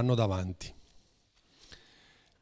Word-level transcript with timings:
anno 0.00 0.16
davanti. 0.16 0.74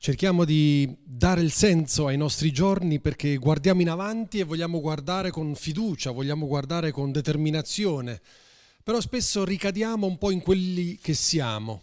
Cerchiamo 0.00 0.44
di 0.44 0.96
dare 1.02 1.40
il 1.40 1.50
senso 1.50 2.06
ai 2.06 2.16
nostri 2.16 2.52
giorni 2.52 3.00
perché 3.00 3.36
guardiamo 3.36 3.80
in 3.80 3.90
avanti 3.90 4.38
e 4.38 4.44
vogliamo 4.44 4.80
guardare 4.80 5.32
con 5.32 5.56
fiducia, 5.56 6.12
vogliamo 6.12 6.46
guardare 6.46 6.92
con 6.92 7.10
determinazione, 7.10 8.22
però 8.84 9.00
spesso 9.00 9.44
ricadiamo 9.44 10.06
un 10.06 10.16
po' 10.16 10.30
in 10.30 10.40
quelli 10.40 10.98
che 10.98 11.14
siamo. 11.14 11.82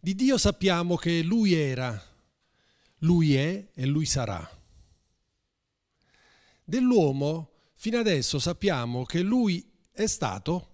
Di 0.00 0.14
Dio 0.14 0.38
sappiamo 0.38 0.96
che 0.96 1.22
Lui 1.22 1.52
era, 1.52 2.02
Lui 3.00 3.36
è 3.36 3.68
e 3.74 3.84
Lui 3.84 4.06
sarà. 4.06 4.50
Dell'uomo 6.64 7.50
fino 7.74 7.98
adesso 7.98 8.38
sappiamo 8.38 9.04
che 9.04 9.20
Lui 9.20 9.70
è 9.92 10.06
stato, 10.06 10.68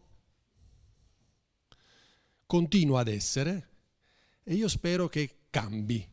continua 2.46 3.00
ad 3.00 3.08
essere 3.08 3.67
e 4.48 4.54
io 4.54 4.68
spero 4.68 5.08
che 5.08 5.40
cambi 5.50 6.08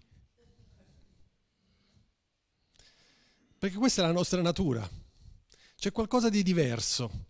Perché 3.58 3.78
questa 3.80 4.04
è 4.04 4.06
la 4.06 4.12
nostra 4.12 4.44
natura. 4.44 4.88
C'è 5.76 5.92
qualcosa 5.92 6.30
di 6.30 6.44
diverso 6.44 7.30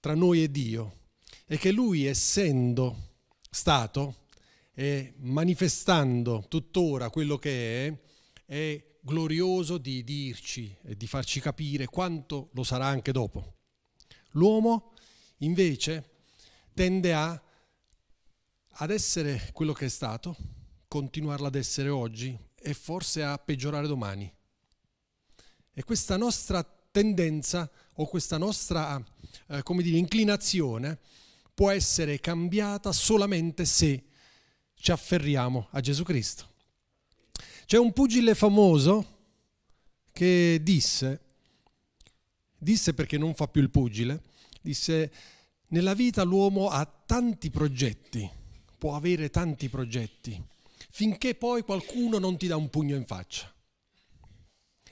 tra 0.00 0.14
noi 0.14 0.44
e 0.44 0.50
Dio. 0.50 1.00
E 1.46 1.58
che 1.58 1.72
Lui, 1.72 2.06
essendo 2.06 3.16
stato 3.50 4.28
e 4.72 5.12
manifestando 5.18 6.46
tuttora 6.48 7.10
quello 7.10 7.36
che 7.36 7.86
è, 7.86 8.00
è 8.46 8.82
glorioso 9.00 9.76
di 9.76 10.02
dirci 10.04 10.74
e 10.84 10.96
di 10.96 11.06
farci 11.06 11.38
capire 11.38 11.84
quanto 11.84 12.48
lo 12.54 12.62
sarà 12.62 12.86
anche 12.86 13.12
dopo. 13.12 13.56
L'uomo 14.30 14.94
invece 15.38 16.22
tende 16.72 17.12
a, 17.12 17.42
ad 18.76 18.90
essere 18.90 19.50
quello 19.52 19.72
che 19.72 19.86
è 19.86 19.88
stato, 19.88 20.36
continuarlo 20.88 21.46
ad 21.46 21.54
essere 21.54 21.88
oggi 21.88 22.36
e 22.54 22.74
forse 22.74 23.22
a 23.22 23.36
peggiorare 23.38 23.86
domani. 23.86 24.32
E 25.74 25.84
questa 25.84 26.16
nostra 26.16 26.62
tendenza 26.90 27.70
o 27.94 28.06
questa 28.06 28.38
nostra 28.38 29.02
eh, 29.48 29.62
come 29.62 29.82
dire, 29.82 29.96
inclinazione 29.96 30.98
può 31.54 31.70
essere 31.70 32.20
cambiata 32.20 32.92
solamente 32.92 33.64
se 33.64 34.04
ci 34.74 34.90
afferriamo 34.90 35.68
a 35.70 35.80
Gesù 35.80 36.02
Cristo. 36.02 36.50
C'è 37.66 37.78
un 37.78 37.92
pugile 37.92 38.34
famoso 38.34 39.20
che 40.12 40.60
disse, 40.62 41.20
disse 42.58 42.92
perché 42.92 43.16
non 43.16 43.34
fa 43.34 43.48
più 43.48 43.62
il 43.62 43.70
pugile, 43.70 44.22
disse 44.60 45.12
nella 45.68 45.94
vita 45.94 46.22
l'uomo 46.22 46.68
ha 46.68 46.84
tanti 46.84 47.50
progetti, 47.50 48.28
può 48.82 48.96
avere 48.96 49.30
tanti 49.30 49.68
progetti, 49.68 50.42
finché 50.90 51.36
poi 51.36 51.62
qualcuno 51.62 52.18
non 52.18 52.36
ti 52.36 52.48
dà 52.48 52.56
un 52.56 52.68
pugno 52.68 52.96
in 52.96 53.06
faccia. 53.06 53.48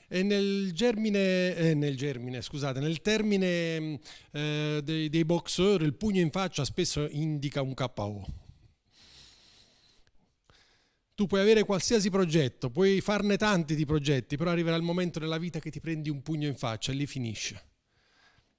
E 0.07 0.23
nel 0.23 0.71
germine, 0.71 1.53
eh, 1.57 1.73
nel 1.73 1.97
germine, 1.97 2.41
scusate, 2.41 2.79
nel 2.79 3.01
termine 3.01 3.99
eh, 4.31 4.79
dei, 4.81 5.09
dei 5.09 5.25
boxer 5.25 5.81
il 5.81 5.93
pugno 5.95 6.21
in 6.21 6.31
faccia 6.31 6.63
spesso 6.63 7.05
indica 7.09 7.61
un 7.61 7.73
KO. 7.73 8.25
Tu 11.13 11.27
puoi 11.27 11.41
avere 11.41 11.65
qualsiasi 11.65 12.09
progetto, 12.09 12.69
puoi 12.69 13.01
farne 13.01 13.35
tanti 13.35 13.75
di 13.75 13.85
progetti, 13.85 14.37
però 14.37 14.51
arriverà 14.51 14.77
il 14.77 14.83
momento 14.83 15.19
nella 15.19 15.37
vita 15.37 15.59
che 15.59 15.69
ti 15.69 15.81
prendi 15.81 16.09
un 16.09 16.21
pugno 16.21 16.47
in 16.47 16.55
faccia 16.55 16.93
e 16.93 16.95
lì 16.95 17.05
finisce. 17.05 17.61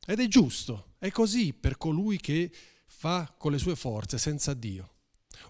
Ed 0.06 0.20
è 0.20 0.28
giusto, 0.28 0.92
è 0.98 1.10
così 1.10 1.54
per 1.54 1.78
colui 1.78 2.18
che 2.18 2.50
fa 2.84 3.34
con 3.38 3.50
le 3.50 3.58
sue 3.58 3.76
forze 3.76 4.18
senza 4.18 4.52
Dio. 4.52 4.91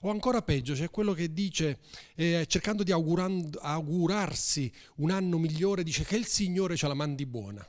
O 0.01 0.11
ancora 0.11 0.43
peggio, 0.43 0.75
c'è 0.75 0.91
quello 0.91 1.13
che 1.13 1.33
dice, 1.33 1.79
eh, 2.15 2.45
cercando 2.49 2.83
di 2.83 2.93
augurarsi 2.93 4.73
un 4.97 5.11
anno 5.11 5.39
migliore, 5.39 5.83
dice 5.83 6.05
che 6.05 6.17
il 6.17 6.27
Signore 6.27 6.77
ce 6.77 6.89
la 6.89 6.95
mandi 6.95 7.27
buona. 7.27 7.67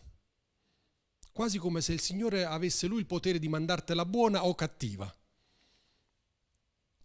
Quasi 1.31 1.57
come 1.57 1.81
se 1.81 1.93
il 1.93 1.99
Signore 1.99 2.45
avesse 2.45 2.87
lui 2.87 2.99
il 2.99 3.05
potere 3.05 3.39
di 3.39 3.47
mandartela 3.47 4.05
buona 4.05 4.45
o 4.45 4.53
cattiva. 4.55 5.13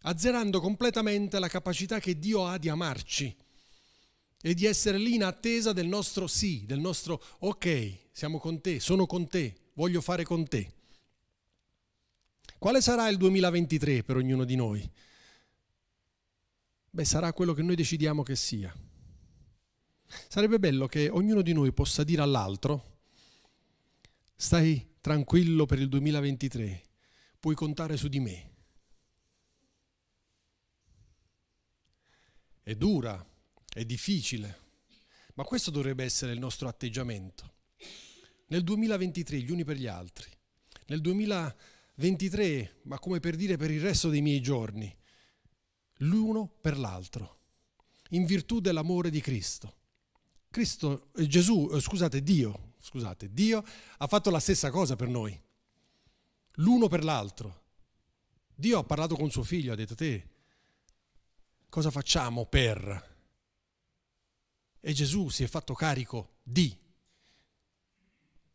Azzerando 0.03 0.61
completamente 0.61 1.39
la 1.39 1.49
capacità 1.49 1.99
che 1.99 2.19
Dio 2.19 2.47
ha 2.47 2.59
di 2.59 2.69
amarci 2.69 3.35
e 4.41 4.55
di 4.55 4.67
essere 4.67 4.99
lì 4.99 5.15
in 5.15 5.25
attesa 5.25 5.73
del 5.73 5.87
nostro 5.87 6.27
sì, 6.27 6.65
del 6.67 6.79
nostro 6.79 7.23
ok, 7.41 7.99
siamo 8.13 8.39
con 8.39 8.61
te, 8.61 8.81
sono 8.81 9.07
con 9.07 9.27
te, 9.29 9.71
voglio 9.75 10.01
fare 10.01 10.25
con 10.25 10.47
te. 10.47 10.73
Quale 12.59 12.81
sarà 12.81 13.09
il 13.09 13.17
2023 13.17 14.03
per 14.03 14.17
ognuno 14.17 14.45
di 14.45 14.57
noi? 14.57 14.91
Beh, 16.91 17.05
sarà 17.05 17.33
quello 17.33 17.53
che 17.53 17.63
noi 17.63 17.77
decidiamo 17.77 18.23
che 18.23 18.35
sia. 18.35 18.75
Sarebbe 20.29 20.59
bello 20.59 20.87
che 20.87 21.09
ognuno 21.09 21.43
di 21.43 21.53
noi 21.53 21.73
possa 21.73 22.03
dire 22.03 22.23
all'altro, 22.23 23.01
stai 24.35 24.95
tranquillo 25.01 25.67
per 25.67 25.79
il 25.79 25.89
2023, 25.89 26.83
puoi 27.39 27.55
contare 27.55 27.97
su 27.97 28.09
di 28.09 28.21
me. 28.21 28.51
È 32.63 32.75
dura, 32.75 33.27
è 33.73 33.85
difficile, 33.85 34.59
ma 35.35 35.45
questo 35.45 35.71
dovrebbe 35.71 36.05
essere 36.05 36.33
il 36.33 36.39
nostro 36.39 36.69
atteggiamento. 36.69 37.55
Nel 38.47 38.65
2023 38.65 39.39
gli 39.41 39.51
uni 39.51 39.65
per 39.65 39.77
gli 39.77 39.87
altri, 39.87 40.31
nel 40.87 41.01
2023, 41.03 42.81
ma 42.85 42.99
come 42.99 43.21
per 43.21 43.37
dire 43.37 43.59
per 43.59 43.71
il 43.71 43.81
resto 43.81 44.09
dei 44.09 44.23
miei 44.23 44.41
giorni, 44.41 44.95
l'uno 45.99 46.47
per 46.47 46.79
l'altro, 46.79 47.39
in 48.11 48.25
virtù 48.25 48.61
dell'amore 48.61 49.11
di 49.11 49.21
Cristo. 49.21 49.77
Cristo, 50.51 51.11
eh, 51.17 51.27
Gesù, 51.27 51.69
eh, 51.73 51.81
scusate, 51.81 52.23
Dio, 52.23 52.75
scusate, 52.79 53.33
Dio 53.33 53.65
ha 53.99 54.07
fatto 54.07 54.31
la 54.31 54.41
stessa 54.41 54.71
cosa 54.71 54.97
per 54.97 55.09
noi, 55.09 55.39
l'uno 56.55 56.89
per 56.89 57.05
l'altro. 57.05 57.67
Dio 58.55 58.79
ha 58.79 58.85
parlato 58.85 59.15
con 59.15 59.31
suo 59.31 59.45
figlio, 59.45 59.73
ha 59.73 59.77
detto 59.77 59.95
te, 59.95 60.29
cosa 61.69 61.91
facciamo 61.91 62.47
per? 62.47 63.17
E 64.81 64.93
Gesù 64.93 65.29
si 65.29 65.45
è 65.45 65.47
fatto 65.47 65.75
carico 65.75 66.39
di 66.43 66.77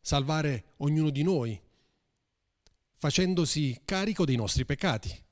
salvare 0.02 0.74
ognuno 0.78 1.10
di 1.10 1.24
noi, 1.24 1.62
facendosi 2.96 3.82
carico 3.86 4.26
dei 4.26 4.36
nostri 4.36 4.66
peccati 4.66 5.24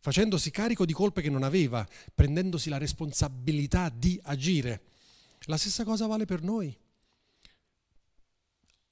facendosi 0.00 0.50
carico 0.50 0.84
di 0.86 0.92
colpe 0.92 1.22
che 1.22 1.30
non 1.30 1.42
aveva, 1.42 1.86
prendendosi 2.14 2.68
la 2.68 2.78
responsabilità 2.78 3.88
di 3.88 4.18
agire. 4.24 4.82
La 5.42 5.56
stessa 5.56 5.84
cosa 5.84 6.06
vale 6.06 6.24
per 6.24 6.42
noi. 6.42 6.76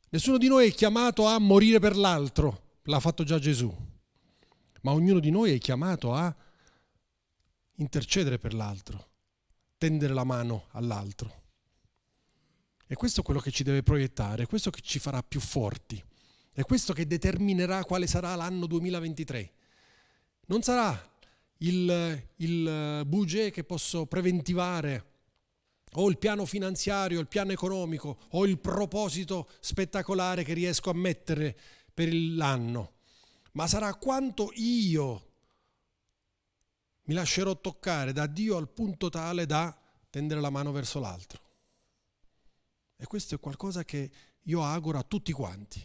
Nessuno 0.08 0.38
di 0.38 0.48
noi 0.48 0.68
è 0.68 0.72
chiamato 0.72 1.26
a 1.26 1.38
morire 1.38 1.78
per 1.78 1.96
l'altro, 1.96 2.78
l'ha 2.84 3.00
fatto 3.00 3.24
già 3.24 3.38
Gesù, 3.38 3.74
ma 4.82 4.92
ognuno 4.92 5.18
di 5.18 5.30
noi 5.30 5.52
è 5.52 5.58
chiamato 5.58 6.14
a 6.14 6.34
intercedere 7.76 8.38
per 8.38 8.54
l'altro, 8.54 9.10
tendere 9.76 10.14
la 10.14 10.24
mano 10.24 10.68
all'altro. 10.70 11.42
E 12.86 12.94
questo 12.94 13.20
è 13.20 13.24
quello 13.24 13.40
che 13.40 13.50
ci 13.50 13.64
deve 13.64 13.82
proiettare, 13.82 14.44
è 14.44 14.46
questo 14.46 14.70
che 14.70 14.80
ci 14.80 15.00
farà 15.00 15.22
più 15.22 15.40
forti, 15.40 16.02
è 16.52 16.62
questo 16.62 16.92
che 16.92 17.06
determinerà 17.06 17.84
quale 17.84 18.06
sarà 18.06 18.34
l'anno 18.36 18.66
2023 18.66 19.55
non 20.46 20.62
sarà 20.62 21.14
il, 21.58 22.28
il 22.36 23.02
budget 23.06 23.52
che 23.52 23.64
posso 23.64 24.06
preventivare 24.06 25.14
o 25.94 26.08
il 26.08 26.18
piano 26.18 26.44
finanziario, 26.44 27.20
il 27.20 27.28
piano 27.28 27.52
economico 27.52 28.18
o 28.30 28.46
il 28.46 28.58
proposito 28.58 29.48
spettacolare 29.60 30.44
che 30.44 30.52
riesco 30.52 30.90
a 30.90 30.94
mettere 30.94 31.56
per 31.92 32.12
l'anno, 32.12 32.94
ma 33.52 33.66
sarà 33.66 33.94
quanto 33.94 34.50
io 34.54 35.24
mi 37.04 37.14
lascerò 37.14 37.58
toccare 37.60 38.12
da 38.12 38.26
Dio 38.26 38.56
al 38.56 38.68
punto 38.68 39.08
tale 39.08 39.46
da 39.46 39.76
tendere 40.10 40.40
la 40.40 40.50
mano 40.50 40.72
verso 40.72 40.98
l'altro. 40.98 41.40
E 42.96 43.06
questo 43.06 43.34
è 43.34 43.40
qualcosa 43.40 43.84
che 43.84 44.10
io 44.42 44.62
auguro 44.62 44.98
a 44.98 45.02
tutti 45.02 45.32
quanti. 45.32 45.82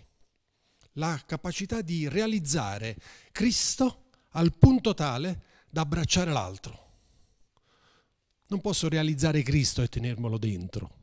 La 0.96 1.22
capacità 1.26 1.82
di 1.82 2.10
realizzare 2.10 2.98
Cristo 3.32 4.10
al 4.32 4.56
punto 4.58 4.94
tale 4.94 5.44
da 5.70 5.82
abbracciare 5.82 6.32
l'altro. 6.32 6.90
Non 8.48 8.62
posso 8.62 8.90
realizzare 8.90 9.44
Cristo 9.44 9.82
e 9.82 9.88
tenermelo 9.88 10.38
dentro. 10.38 11.00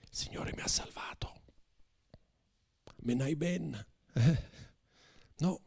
Il 0.00 0.08
Signore 0.10 0.52
mi 0.54 0.62
ha 0.62 0.68
salvato. 0.68 1.42
Me 3.02 3.14
n'hai 3.14 3.36
ben. 3.36 3.86
Eh? 4.14 4.48
No. 5.38 5.60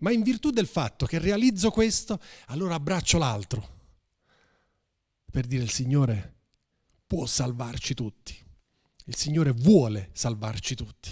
Ma 0.00 0.10
in 0.10 0.22
virtù 0.22 0.50
del 0.50 0.66
fatto 0.66 1.06
che 1.06 1.18
realizzo 1.18 1.70
questo, 1.70 2.20
allora 2.46 2.74
abbraccio 2.74 3.18
l'altro. 3.18 3.80
Per 5.30 5.46
dire 5.46 5.62
il 5.62 5.70
Signore 5.70 6.34
può 7.06 7.24
salvarci 7.24 7.94
tutti. 7.94 8.36
Il 9.04 9.16
Signore 9.16 9.52
vuole 9.52 10.10
salvarci 10.12 10.74
tutti. 10.74 11.10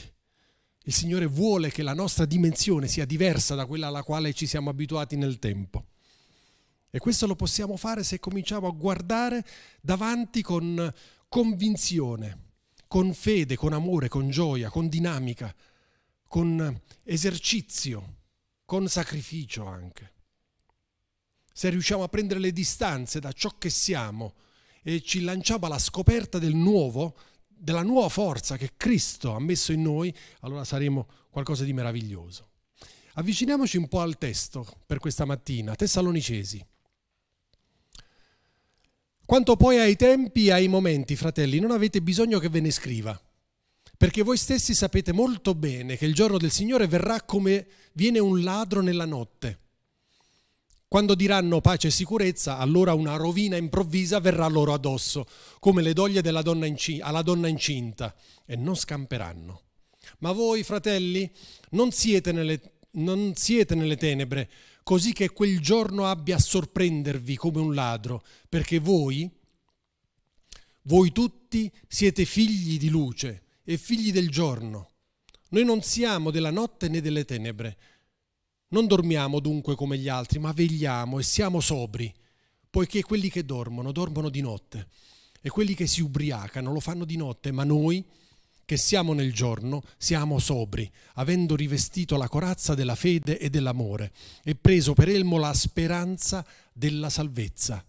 Il 0.85 0.95
Signore 0.95 1.27
vuole 1.27 1.71
che 1.71 1.83
la 1.83 1.95
nostra 1.95 2.25
dimensione 2.25 2.89
sia 2.89 3.05
diversa 3.05 3.55
da 3.55 3.67
quella 3.67 3.89
alla 3.89 4.03
quale 4.03 4.33
ci 4.33 4.47
siamo 4.47 4.71
abituati 4.71 5.17
nel 5.17 5.39
tempo. 5.39 5.87
E 6.91 6.99
questo 6.99 7.27
lo 7.27 7.37
possiamo 7.37 7.77
fare 7.77 8.03
se 8.03 8.19
cominciamo 8.19 8.67
a 8.67 8.73
guardare 8.73 9.47
davanti 9.81 10.43
con 10.43 10.93
convinzione, 11.29 12.49
con 12.89 13.15
fede, 13.15 13.57
con 13.57 13.73
amore, 13.73 14.09
con 14.09 14.31
gioia, 14.31 14.71
con 14.71 14.89
dinamica, 14.89 15.55
con 16.27 16.81
esercizio, 17.05 18.17
con 18.65 18.89
sacrificio 18.89 19.67
anche. 19.67 20.13
Se 21.53 21.69
riusciamo 21.69 22.03
a 22.03 22.09
prendere 22.09 22.41
le 22.41 22.53
distanze 22.53 23.21
da 23.21 23.33
ciò 23.33 23.57
che 23.59 23.71
siamo 23.71 24.35
e 24.83 25.03
ci 25.03 25.21
lanciamo 25.21 25.67
alla 25.67 25.79
scoperta 25.79 26.39
del 26.39 26.55
nuovo, 26.55 27.17
della 27.61 27.83
nuova 27.83 28.09
forza 28.09 28.57
che 28.57 28.71
Cristo 28.77 29.35
ha 29.35 29.41
messo 29.41 29.73
in 29.73 29.83
noi, 29.83 30.15
allora 30.41 30.65
saremo 30.65 31.07
qualcosa 31.29 31.65
di 31.65 31.75
meraviglioso. 31.75 32.49
Avviciniamoci 33.15 33.77
un 33.77 33.87
po' 33.87 34.01
al 34.01 34.17
testo 34.17 34.67
per 34.87 34.99
questa 34.99 35.27
mattina, 35.27 35.75
Tessalonicesi. 35.75 36.65
Quanto 39.27 39.57
poi 39.57 39.79
ai 39.79 39.95
tempi 39.95 40.47
e 40.47 40.53
ai 40.53 40.69
momenti, 40.69 41.15
fratelli, 41.17 41.61
non 41.61 41.71
avete 41.71 42.01
bisogno 42.01 42.39
che 42.39 42.49
ve 42.49 42.61
ne 42.61 42.71
scriva, 42.71 43.21
perché 43.97 44.23
voi 44.23 44.39
stessi 44.39 44.75
sapete 44.75 45.13
molto 45.13 45.55
bene 45.55 45.97
che 45.97 46.07
il 46.07 46.15
giorno 46.15 46.39
del 46.39 46.51
Signore 46.51 46.87
verrà 46.87 47.23
come 47.23 47.67
viene 47.93 48.19
un 48.19 48.43
ladro 48.43 48.81
nella 48.81 49.05
notte. 49.05 49.59
Quando 50.91 51.15
diranno 51.15 51.61
pace 51.61 51.87
e 51.87 51.91
sicurezza, 51.93 52.59
allora 52.59 52.95
una 52.95 53.15
rovina 53.15 53.55
improvvisa 53.57 54.19
verrà 54.19 54.49
loro 54.49 54.73
addosso, 54.73 55.25
come 55.61 55.83
le 55.83 55.93
doglie 55.93 56.21
donna 56.21 56.67
incinta, 56.67 57.07
alla 57.07 57.23
donna 57.23 57.47
incinta, 57.47 58.13
e 58.45 58.57
non 58.57 58.75
scamperanno. 58.75 59.63
Ma 60.19 60.33
voi, 60.33 60.65
fratelli, 60.65 61.31
non 61.71 61.93
siete 61.93 62.33
nelle, 62.33 62.73
non 62.95 63.37
siete 63.37 63.77
nelle 63.77 63.97
tenebre, 63.97 64.51
così 64.83 65.13
che 65.13 65.31
quel 65.31 65.61
giorno 65.61 66.07
abbia 66.07 66.35
a 66.35 66.41
sorprendervi 66.41 67.37
come 67.37 67.61
un 67.61 67.73
ladro, 67.73 68.25
perché 68.49 68.81
voi, 68.81 69.31
voi 70.83 71.13
tutti 71.13 71.71
siete 71.87 72.25
figli 72.25 72.79
di 72.79 72.89
luce 72.89 73.45
e 73.63 73.79
figli 73.79 74.11
del 74.11 74.29
giorno. 74.29 74.91
Noi 75.51 75.65
non 75.65 75.83
siamo 75.83 76.33
della 76.33 76.51
notte 76.51 76.89
né 76.89 77.01
delle 77.01 77.25
tenebre. 77.25 77.77
Non 78.73 78.87
dormiamo 78.87 79.41
dunque 79.41 79.75
come 79.75 79.99
gli 79.99 80.09
altri, 80.09 80.39
ma 80.39 80.53
vegliamo 80.53 81.19
e 81.19 81.25
siamo 81.25 81.61
sobri, 81.61 82.13
poiché 82.71 83.03
quelli 83.03 83.29
che 83.29 83.45
dormono, 83.45 83.91
dormono 83.91 84.29
di 84.29 84.41
notte, 84.41 84.87
e 85.41 85.49
quelli 85.49 85.75
che 85.75 85.89
si 85.89 86.03
ubriacano 86.03 86.73
lo 86.73 86.79
fanno 86.79 87.05
di 87.05 87.17
notte, 87.17 87.51
ma 87.51 87.65
noi, 87.65 88.05
che 88.65 88.77
siamo 88.77 89.13
nel 89.13 89.33
giorno, 89.33 89.83
siamo 89.97 90.39
sobri, 90.39 90.89
avendo 91.15 91.57
rivestito 91.57 92.17
la 92.17 92.29
corazza 92.29 92.77
della 92.77 92.95
fede 92.95 93.41
e 93.41 93.51
dell'amore, 93.51 94.13
e 94.45 94.55
preso 94.55 94.93
per 94.93 95.09
elmo 95.09 95.37
la 95.39 95.53
speranza 95.53 96.47
della 96.73 97.11
salvezza. 97.11 97.85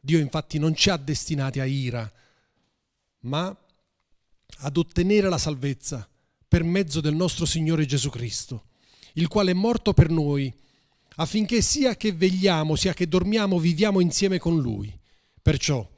Dio 0.00 0.18
infatti 0.18 0.58
non 0.58 0.74
ci 0.74 0.90
ha 0.90 0.96
destinati 0.96 1.60
a 1.60 1.64
ira, 1.64 2.12
ma 3.20 3.56
ad 4.64 4.76
ottenere 4.76 5.28
la 5.28 5.38
salvezza 5.38 6.08
per 6.48 6.64
mezzo 6.64 7.00
del 7.00 7.14
nostro 7.14 7.46
Signore 7.46 7.86
Gesù 7.86 8.10
Cristo 8.10 8.70
il 9.14 9.28
quale 9.28 9.50
è 9.50 9.54
morto 9.54 9.92
per 9.92 10.10
noi, 10.10 10.52
affinché 11.16 11.60
sia 11.62 11.96
che 11.96 12.12
vegliamo, 12.12 12.76
sia 12.76 12.94
che 12.94 13.08
dormiamo, 13.08 13.58
viviamo 13.58 14.00
insieme 14.00 14.38
con 14.38 14.60
Lui. 14.60 14.96
Perciò 15.40 15.88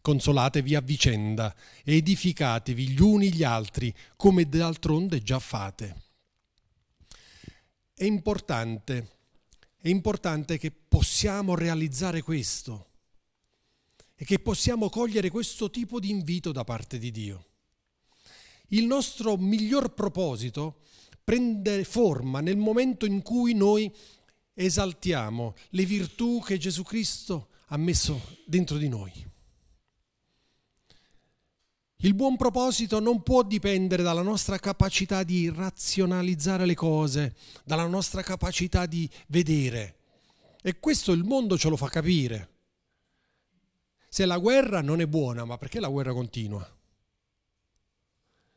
consolatevi 0.00 0.74
a 0.74 0.80
vicenda 0.80 1.54
e 1.84 1.96
edificatevi 1.96 2.88
gli 2.88 3.00
uni 3.00 3.32
gli 3.32 3.44
altri, 3.44 3.94
come 4.16 4.48
d'altronde 4.48 5.22
già 5.22 5.38
fate. 5.38 6.02
È 7.94 8.04
importante, 8.04 9.10
è 9.76 9.88
importante 9.88 10.58
che 10.58 10.72
possiamo 10.72 11.54
realizzare 11.54 12.20
questo 12.22 12.88
e 14.16 14.24
che 14.24 14.40
possiamo 14.40 14.88
cogliere 14.88 15.30
questo 15.30 15.70
tipo 15.70 16.00
di 16.00 16.10
invito 16.10 16.52
da 16.52 16.64
parte 16.64 16.98
di 16.98 17.10
Dio. 17.10 17.46
Il 18.68 18.86
nostro 18.86 19.36
miglior 19.36 19.94
proposito 19.94 20.78
è 20.78 20.82
prende 21.24 21.84
forma 21.84 22.40
nel 22.40 22.56
momento 22.56 23.06
in 23.06 23.22
cui 23.22 23.54
noi 23.54 23.92
esaltiamo 24.54 25.54
le 25.70 25.84
virtù 25.84 26.42
che 26.44 26.58
Gesù 26.58 26.82
Cristo 26.82 27.48
ha 27.68 27.76
messo 27.76 28.20
dentro 28.44 28.76
di 28.76 28.88
noi. 28.88 29.30
Il 32.04 32.14
buon 32.14 32.36
proposito 32.36 32.98
non 32.98 33.22
può 33.22 33.44
dipendere 33.44 34.02
dalla 34.02 34.22
nostra 34.22 34.58
capacità 34.58 35.22
di 35.22 35.48
razionalizzare 35.48 36.66
le 36.66 36.74
cose, 36.74 37.36
dalla 37.64 37.86
nostra 37.86 38.22
capacità 38.22 38.86
di 38.86 39.08
vedere. 39.28 39.98
E 40.60 40.80
questo 40.80 41.12
il 41.12 41.22
mondo 41.22 41.56
ce 41.56 41.68
lo 41.68 41.76
fa 41.76 41.88
capire. 41.88 42.50
Se 44.08 44.26
la 44.26 44.38
guerra 44.38 44.80
non 44.80 45.00
è 45.00 45.06
buona, 45.06 45.44
ma 45.44 45.56
perché 45.58 45.78
la 45.78 45.88
guerra 45.88 46.12
continua? 46.12 46.68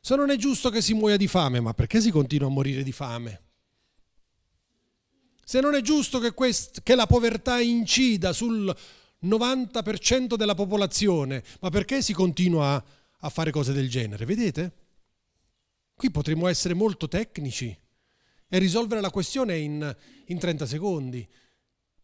Se 0.06 0.14
non 0.14 0.30
è 0.30 0.36
giusto 0.36 0.70
che 0.70 0.82
si 0.82 0.94
muoia 0.94 1.16
di 1.16 1.26
fame, 1.26 1.58
ma 1.58 1.74
perché 1.74 2.00
si 2.00 2.12
continua 2.12 2.46
a 2.46 2.52
morire 2.52 2.84
di 2.84 2.92
fame? 2.92 3.42
Se 5.44 5.58
non 5.58 5.74
è 5.74 5.80
giusto 5.80 6.20
che, 6.20 6.30
quest- 6.30 6.84
che 6.84 6.94
la 6.94 7.08
povertà 7.08 7.58
incida 7.58 8.32
sul 8.32 8.72
90% 9.24 10.36
della 10.36 10.54
popolazione, 10.54 11.42
ma 11.58 11.70
perché 11.70 12.02
si 12.02 12.12
continua 12.12 12.80
a, 13.18 13.28
fare 13.30 13.50
cose 13.50 13.72
del 13.72 13.90
genere? 13.90 14.24
Vedete? 14.26 14.74
Qui 15.96 16.12
potremmo 16.12 16.46
essere 16.46 16.74
molto 16.74 17.08
tecnici 17.08 17.76
e 18.48 18.58
risolvere 18.60 19.00
la 19.00 19.10
questione 19.10 19.58
in, 19.58 19.96
in 20.26 20.38
30 20.38 20.66
secondi. 20.66 21.28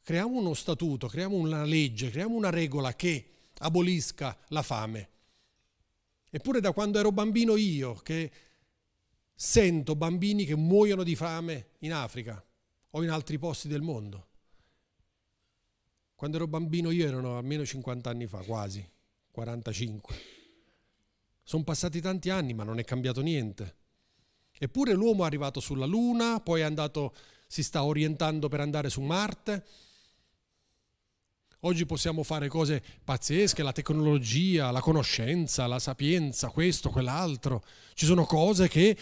Creiamo 0.03 0.41
uno 0.41 0.55
statuto, 0.55 1.07
creiamo 1.07 1.37
una 1.37 1.63
legge, 1.63 2.11
creiamo 2.11 2.35
una 2.35 2.51
regola 2.51 2.97
che 2.97 3.31
abolisca 3.59 4.37
la 4.49 4.63
fame. 4.63 5.11
Eppure 6.35 6.61
da 6.61 6.73
quando 6.73 6.99
ero 6.99 7.13
bambino 7.13 7.57
io, 7.57 7.93
che 7.97 8.33
sento 9.35 9.95
bambini 9.95 10.47
che 10.47 10.57
muoiono 10.57 11.03
di 11.03 11.15
fame 11.15 11.73
in 11.81 11.93
Africa 11.93 12.43
o 12.93 13.03
in 13.03 13.11
altri 13.11 13.39
posti 13.39 13.69
del 13.69 13.83
mondo. 13.83 14.29
Quando 16.15 16.39
ero 16.39 16.47
bambino 16.47 16.91
io 16.91 17.07
erano 17.07 17.37
almeno 17.37 17.67
50 17.67 18.09
anni 18.09 18.27
fa, 18.27 18.39
quasi, 18.39 18.83
45. 19.31 20.15
Sono 21.43 21.65
passati 21.65 22.01
tanti 22.01 22.31
anni 22.31 22.55
ma 22.55 22.65
non 22.65 22.79
è 22.79 22.85
cambiato 22.85 23.21
niente. 23.21 23.77
Eppure 24.59 24.95
l'uomo 24.95 25.25
è 25.25 25.27
arrivato 25.27 25.61
sulla 25.61 25.85
Luna, 25.85 26.41
poi 26.41 26.63
è 26.63 26.65
andato, 26.65 27.15
si 27.47 27.63
sta 27.63 27.85
orientando 27.85 28.49
per 28.49 28.61
andare 28.61 28.89
su 28.89 29.03
Marte, 29.03 29.67
Oggi 31.65 31.87
possiamo 31.87 32.25
fare 32.25 32.49
cose 32.49 32.83
pazzesche, 33.05 33.63
la 33.63 33.71
tecnologia, 33.71 34.73
la 34.73 34.81
conoscenza, 34.81 35.69
la 35.69 35.79
sapienza, 35.79 36.51
questo, 36.51 36.91
quell'altro. 36.91 37.65
Ci 37.95 38.05
sono 38.05 38.25
cose 38.25 38.67
che 38.67 38.99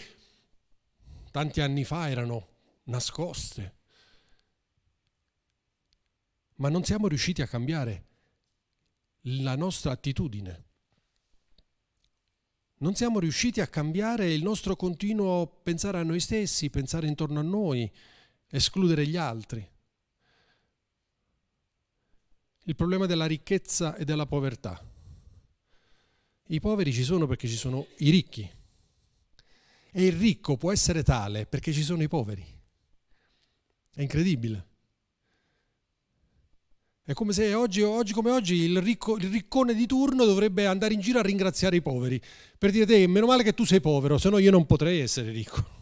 tanti 1.31 1.59
anni 1.59 1.83
fa 1.83 2.07
erano 2.07 2.49
nascoste. 2.83 3.77
Ma 6.57 6.69
non 6.69 6.83
siamo 6.83 7.07
riusciti 7.07 7.41
a 7.41 7.47
cambiare 7.47 8.05
la 9.21 9.55
nostra 9.55 9.93
attitudine. 9.93 10.65
Non 12.77 12.93
siamo 12.93 13.17
riusciti 13.17 13.59
a 13.59 13.67
cambiare 13.67 14.31
il 14.31 14.43
nostro 14.43 14.75
continuo 14.75 15.47
pensare 15.47 15.97
a 15.97 16.03
noi 16.03 16.19
stessi, 16.19 16.69
pensare 16.69 17.07
intorno 17.07 17.39
a 17.39 17.43
noi, 17.43 17.91
escludere 18.47 19.07
gli 19.07 19.17
altri 19.17 19.67
il 22.65 22.75
problema 22.75 23.05
della 23.05 23.25
ricchezza 23.25 23.95
e 23.95 24.05
della 24.05 24.25
povertà. 24.25 24.79
I 26.47 26.59
poveri 26.59 26.91
ci 26.91 27.03
sono 27.03 27.27
perché 27.27 27.47
ci 27.47 27.55
sono 27.55 27.87
i 27.97 28.09
ricchi 28.09 28.49
e 29.93 30.05
il 30.05 30.13
ricco 30.13 30.57
può 30.57 30.71
essere 30.71 31.03
tale 31.03 31.45
perché 31.45 31.73
ci 31.73 31.83
sono 31.83 32.03
i 32.03 32.07
poveri. 32.07 32.45
È 33.93 34.01
incredibile. 34.01 34.67
È 37.03 37.13
come 37.13 37.33
se 37.33 37.53
oggi, 37.53 37.81
oggi 37.81 38.13
come 38.13 38.31
oggi 38.31 38.55
il, 38.55 38.81
ricco, 38.81 39.17
il, 39.17 39.29
riccone 39.29 39.73
di 39.73 39.85
turno 39.85 40.23
dovrebbe 40.23 40.65
andare 40.65 40.93
in 40.93 41.01
giro 41.01 41.19
a 41.19 41.23
ringraziare 41.23 41.75
i 41.75 41.81
poveri 41.81 42.21
per 42.57 42.71
dire 42.71 42.85
te, 42.85 43.07
meno 43.07 43.25
male 43.25 43.43
che 43.43 43.53
tu 43.53 43.65
sei 43.65 43.81
povero, 43.81 44.17
se 44.17 44.29
no 44.29 44.37
io 44.37 44.51
non 44.51 44.65
potrei 44.65 44.99
essere 44.99 45.31
ricco. 45.31 45.79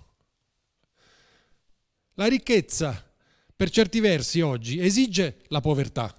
La 2.14 2.26
ricchezza, 2.26 3.14
per 3.56 3.70
certi 3.70 4.00
versi 4.00 4.42
oggi, 4.42 4.80
esige 4.80 5.42
la 5.48 5.62
povertà. 5.62 6.19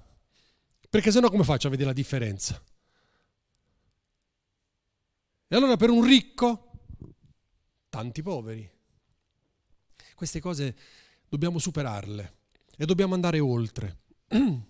Perché 0.91 1.13
sennò 1.13 1.31
come 1.31 1.45
faccio 1.45 1.69
a 1.69 1.71
vedere 1.71 1.89
la 1.89 1.95
differenza? 1.95 2.61
E 5.47 5.57
allora 5.57 5.77
per 5.77 5.91
un 5.91 6.05
ricco, 6.05 6.73
tanti 7.89 8.23
poveri. 8.23 8.69
Queste 10.17 10.41
cose 10.41 10.77
dobbiamo 11.29 11.59
superarle 11.59 12.39
e 12.77 12.85
dobbiamo 12.87 13.15
andare 13.15 13.39
oltre. 13.39 13.99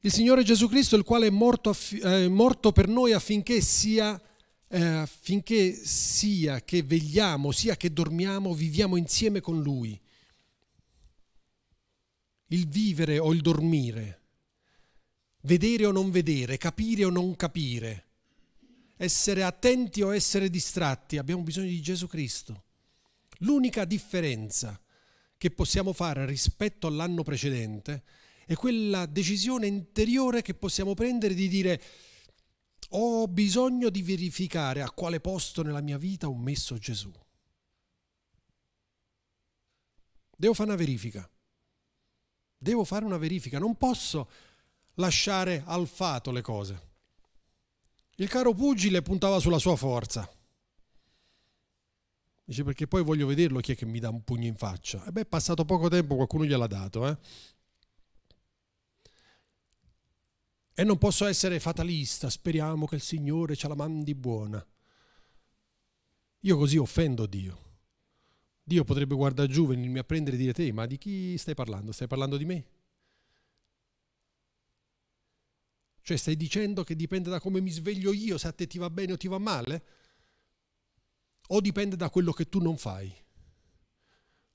Il 0.00 0.12
Signore 0.12 0.44
Gesù 0.44 0.68
Cristo, 0.68 0.94
il 0.96 1.02
quale 1.02 1.26
è 1.26 1.30
morto, 1.30 1.74
è 2.02 2.28
morto 2.28 2.70
per 2.70 2.86
noi 2.86 3.12
affinché 3.12 3.60
sia 3.60 4.20
eh, 4.68 5.06
finché 5.06 5.72
sia 5.72 6.62
che 6.62 6.82
vegliamo, 6.82 7.52
sia 7.52 7.76
che 7.76 7.92
dormiamo, 7.92 8.54
viviamo 8.54 8.96
insieme 8.96 9.40
con 9.40 9.62
Lui. 9.62 9.98
Il 12.48 12.68
vivere 12.68 13.18
o 13.18 13.32
il 13.32 13.40
dormire, 13.40 14.25
vedere 15.46 15.86
o 15.86 15.92
non 15.92 16.10
vedere, 16.10 16.58
capire 16.58 17.04
o 17.04 17.10
non 17.10 17.36
capire, 17.36 18.04
essere 18.96 19.44
attenti 19.44 20.02
o 20.02 20.14
essere 20.14 20.50
distratti, 20.50 21.18
abbiamo 21.18 21.42
bisogno 21.42 21.68
di 21.68 21.80
Gesù 21.80 22.08
Cristo. 22.08 22.64
L'unica 23.40 23.84
differenza 23.84 24.80
che 25.38 25.50
possiamo 25.50 25.92
fare 25.92 26.26
rispetto 26.26 26.86
all'anno 26.86 27.22
precedente 27.22 28.02
è 28.44 28.54
quella 28.54 29.06
decisione 29.06 29.66
interiore 29.66 30.42
che 30.42 30.54
possiamo 30.54 30.94
prendere 30.94 31.34
di 31.34 31.48
dire 31.48 31.82
ho 32.90 33.26
bisogno 33.28 33.90
di 33.90 34.02
verificare 34.02 34.80
a 34.80 34.90
quale 34.90 35.20
posto 35.20 35.62
nella 35.62 35.80
mia 35.80 35.98
vita 35.98 36.28
ho 36.28 36.36
messo 36.36 36.78
Gesù. 36.78 37.12
Devo 40.36 40.54
fare 40.54 40.68
una 40.70 40.78
verifica. 40.78 41.28
Devo 42.58 42.84
fare 42.84 43.04
una 43.04 43.18
verifica. 43.18 43.58
Non 43.58 43.76
posso 43.76 44.28
lasciare 44.96 45.62
al 45.66 45.86
fato 45.86 46.30
le 46.30 46.42
cose. 46.42 46.84
Il 48.16 48.28
caro 48.28 48.54
pugile 48.54 49.02
puntava 49.02 49.38
sulla 49.40 49.58
sua 49.58 49.76
forza. 49.76 50.30
Dice 52.44 52.62
perché 52.62 52.86
poi 52.86 53.02
voglio 53.02 53.26
vederlo 53.26 53.60
chi 53.60 53.72
è 53.72 53.76
che 53.76 53.86
mi 53.86 53.98
dà 53.98 54.08
un 54.08 54.22
pugno 54.22 54.46
in 54.46 54.54
faccia. 54.54 55.04
E 55.04 55.10
beh, 55.10 55.22
è 55.22 55.26
passato 55.26 55.64
poco 55.64 55.88
tempo, 55.88 56.14
qualcuno 56.14 56.44
gliel'ha 56.44 56.66
dato. 56.66 57.08
Eh? 57.08 57.18
E 60.74 60.84
non 60.84 60.96
posso 60.98 61.26
essere 61.26 61.58
fatalista, 61.58 62.30
speriamo 62.30 62.86
che 62.86 62.96
il 62.96 63.00
Signore 63.00 63.56
ce 63.56 63.66
la 63.66 63.74
mandi 63.74 64.14
buona. 64.14 64.64
Io 66.40 66.56
così 66.56 66.76
offendo 66.76 67.26
Dio. 67.26 67.64
Dio 68.62 68.84
potrebbe 68.84 69.14
guardare 69.14 69.48
giù, 69.48 69.66
venirmi 69.66 69.98
a 69.98 70.04
prendere 70.04 70.36
e 70.36 70.38
dire 70.38 70.52
te, 70.52 70.72
ma 70.72 70.86
di 70.86 70.98
chi 70.98 71.36
stai 71.38 71.54
parlando? 71.54 71.92
Stai 71.92 72.06
parlando 72.06 72.36
di 72.36 72.44
me? 72.44 72.66
Cioè 76.06 76.16
stai 76.16 76.36
dicendo 76.36 76.84
che 76.84 76.94
dipende 76.94 77.30
da 77.30 77.40
come 77.40 77.60
mi 77.60 77.70
sveglio 77.70 78.12
io, 78.12 78.38
se 78.38 78.46
a 78.46 78.52
te 78.52 78.68
ti 78.68 78.78
va 78.78 78.88
bene 78.90 79.14
o 79.14 79.16
ti 79.16 79.26
va 79.26 79.38
male? 79.38 79.84
O 81.48 81.60
dipende 81.60 81.96
da 81.96 82.10
quello 82.10 82.30
che 82.30 82.48
tu 82.48 82.60
non 82.60 82.76
fai? 82.76 83.12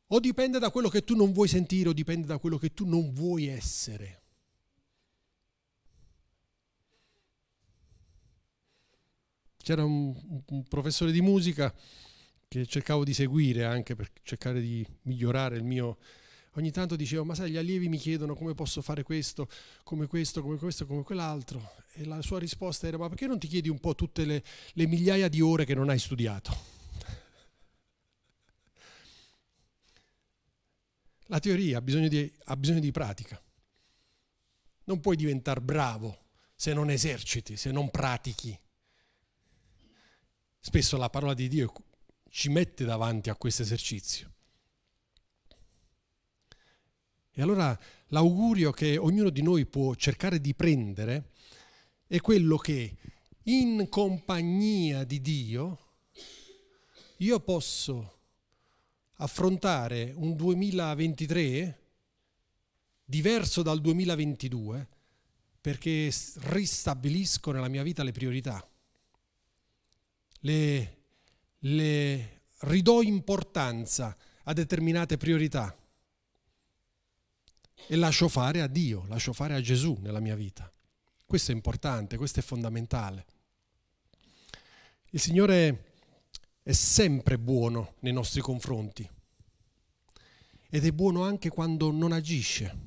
O 0.07 0.19
dipende 0.21 0.59
da 0.59 0.71
quello 0.71 0.87
che 0.87 1.03
tu 1.03 1.13
non 1.13 1.33
vuoi 1.33 1.49
sentire 1.49 1.89
o 1.89 1.93
dipende 1.93 2.25
da 2.25 2.37
quello 2.37 2.57
che 2.57 2.73
tu 2.73 2.87
non 2.87 3.11
vuoi 3.11 3.47
essere? 3.47 4.21
c'era 9.61 9.83
un, 9.83 10.15
un, 10.47 10.63
professore 10.63 11.11
di 11.11 11.21
musica 11.21 11.73
che 12.47 12.65
cercavo 12.65 13.03
di 13.03 13.13
seguire 13.13 13.65
anche 13.65 13.93
per 13.93 14.09
cercare 14.23 14.61
di 14.61 14.85
migliorare 15.03 15.57
il 15.57 15.63
mio... 15.63 15.97
Ogni 16.55 16.71
tanto 16.71 16.97
dicevo, 16.97 17.23
ma 17.23 17.33
sai, 17.33 17.51
gli 17.51 17.57
allievi 17.57 17.87
mi 17.87 17.97
chiedono 17.97 18.35
come 18.35 18.53
posso 18.53 18.81
fare 18.81 19.03
questo, 19.03 19.47
come 19.83 20.05
questo, 20.07 20.41
come 20.41 20.57
questo, 20.57 20.85
come 20.85 21.03
quell'altro. 21.03 21.75
E 21.93 22.03
la 22.03 22.21
sua 22.21 22.39
risposta 22.39 22.87
era, 22.87 22.97
ma 22.97 23.07
perché 23.07 23.25
non 23.25 23.39
ti 23.39 23.47
chiedi 23.47 23.69
un 23.69 23.79
po' 23.79 23.95
tutte 23.95 24.25
le, 24.25 24.43
le 24.73 24.85
migliaia 24.85 25.29
di 25.29 25.39
ore 25.39 25.63
che 25.63 25.73
non 25.73 25.89
hai 25.89 25.99
studiato? 25.99 26.79
La 31.27 31.39
teoria 31.39 31.77
ha 31.77 31.81
bisogno, 31.81 32.09
di, 32.09 32.29
ha 32.45 32.57
bisogno 32.57 32.81
di 32.81 32.91
pratica. 32.91 33.41
Non 34.83 34.99
puoi 34.99 35.15
diventare 35.15 35.61
bravo 35.61 36.25
se 36.53 36.73
non 36.73 36.89
eserciti, 36.89 37.55
se 37.55 37.71
non 37.71 37.89
pratichi. 37.89 38.59
Spesso 40.59 40.97
la 40.97 41.09
parola 41.09 41.33
di 41.33 41.47
Dio 41.47 41.71
ci 42.29 42.49
mette 42.49 42.83
davanti 42.83 43.29
a 43.29 43.35
questo 43.35 43.61
esercizio. 43.61 44.33
E 47.33 47.41
allora 47.41 47.77
l'augurio 48.07 48.71
che 48.71 48.97
ognuno 48.97 49.29
di 49.29 49.41
noi 49.41 49.65
può 49.65 49.95
cercare 49.95 50.41
di 50.41 50.53
prendere 50.53 51.31
è 52.05 52.19
quello 52.19 52.57
che 52.57 52.97
in 53.43 53.87
compagnia 53.89 55.05
di 55.05 55.21
Dio 55.21 55.79
io 57.17 57.39
posso 57.39 58.19
affrontare 59.15 60.11
un 60.15 60.35
2023 60.35 61.79
diverso 63.05 63.61
dal 63.61 63.79
2022 63.79 64.87
perché 65.61 66.11
ristabilisco 66.35 67.51
nella 67.51 67.69
mia 67.69 67.83
vita 67.83 68.03
le 68.03 68.11
priorità. 68.11 68.67
Le, 70.39 70.97
le 71.59 72.41
ridò 72.61 73.01
importanza 73.01 74.17
a 74.43 74.53
determinate 74.53 75.17
priorità 75.17 75.80
e 77.87 77.95
lascio 77.95 78.27
fare 78.27 78.61
a 78.61 78.67
Dio, 78.67 79.05
lascio 79.07 79.33
fare 79.33 79.53
a 79.53 79.61
Gesù 79.61 79.97
nella 80.01 80.19
mia 80.19 80.35
vita. 80.35 80.71
Questo 81.25 81.51
è 81.51 81.55
importante, 81.55 82.17
questo 82.17 82.39
è 82.39 82.43
fondamentale. 82.43 83.25
Il 85.11 85.19
Signore 85.19 85.93
è 86.63 86.71
sempre 86.71 87.37
buono 87.37 87.95
nei 87.99 88.13
nostri 88.13 88.41
confronti 88.41 89.09
ed 90.69 90.85
è 90.85 90.91
buono 90.91 91.23
anche 91.23 91.49
quando 91.49 91.91
non 91.91 92.11
agisce, 92.13 92.77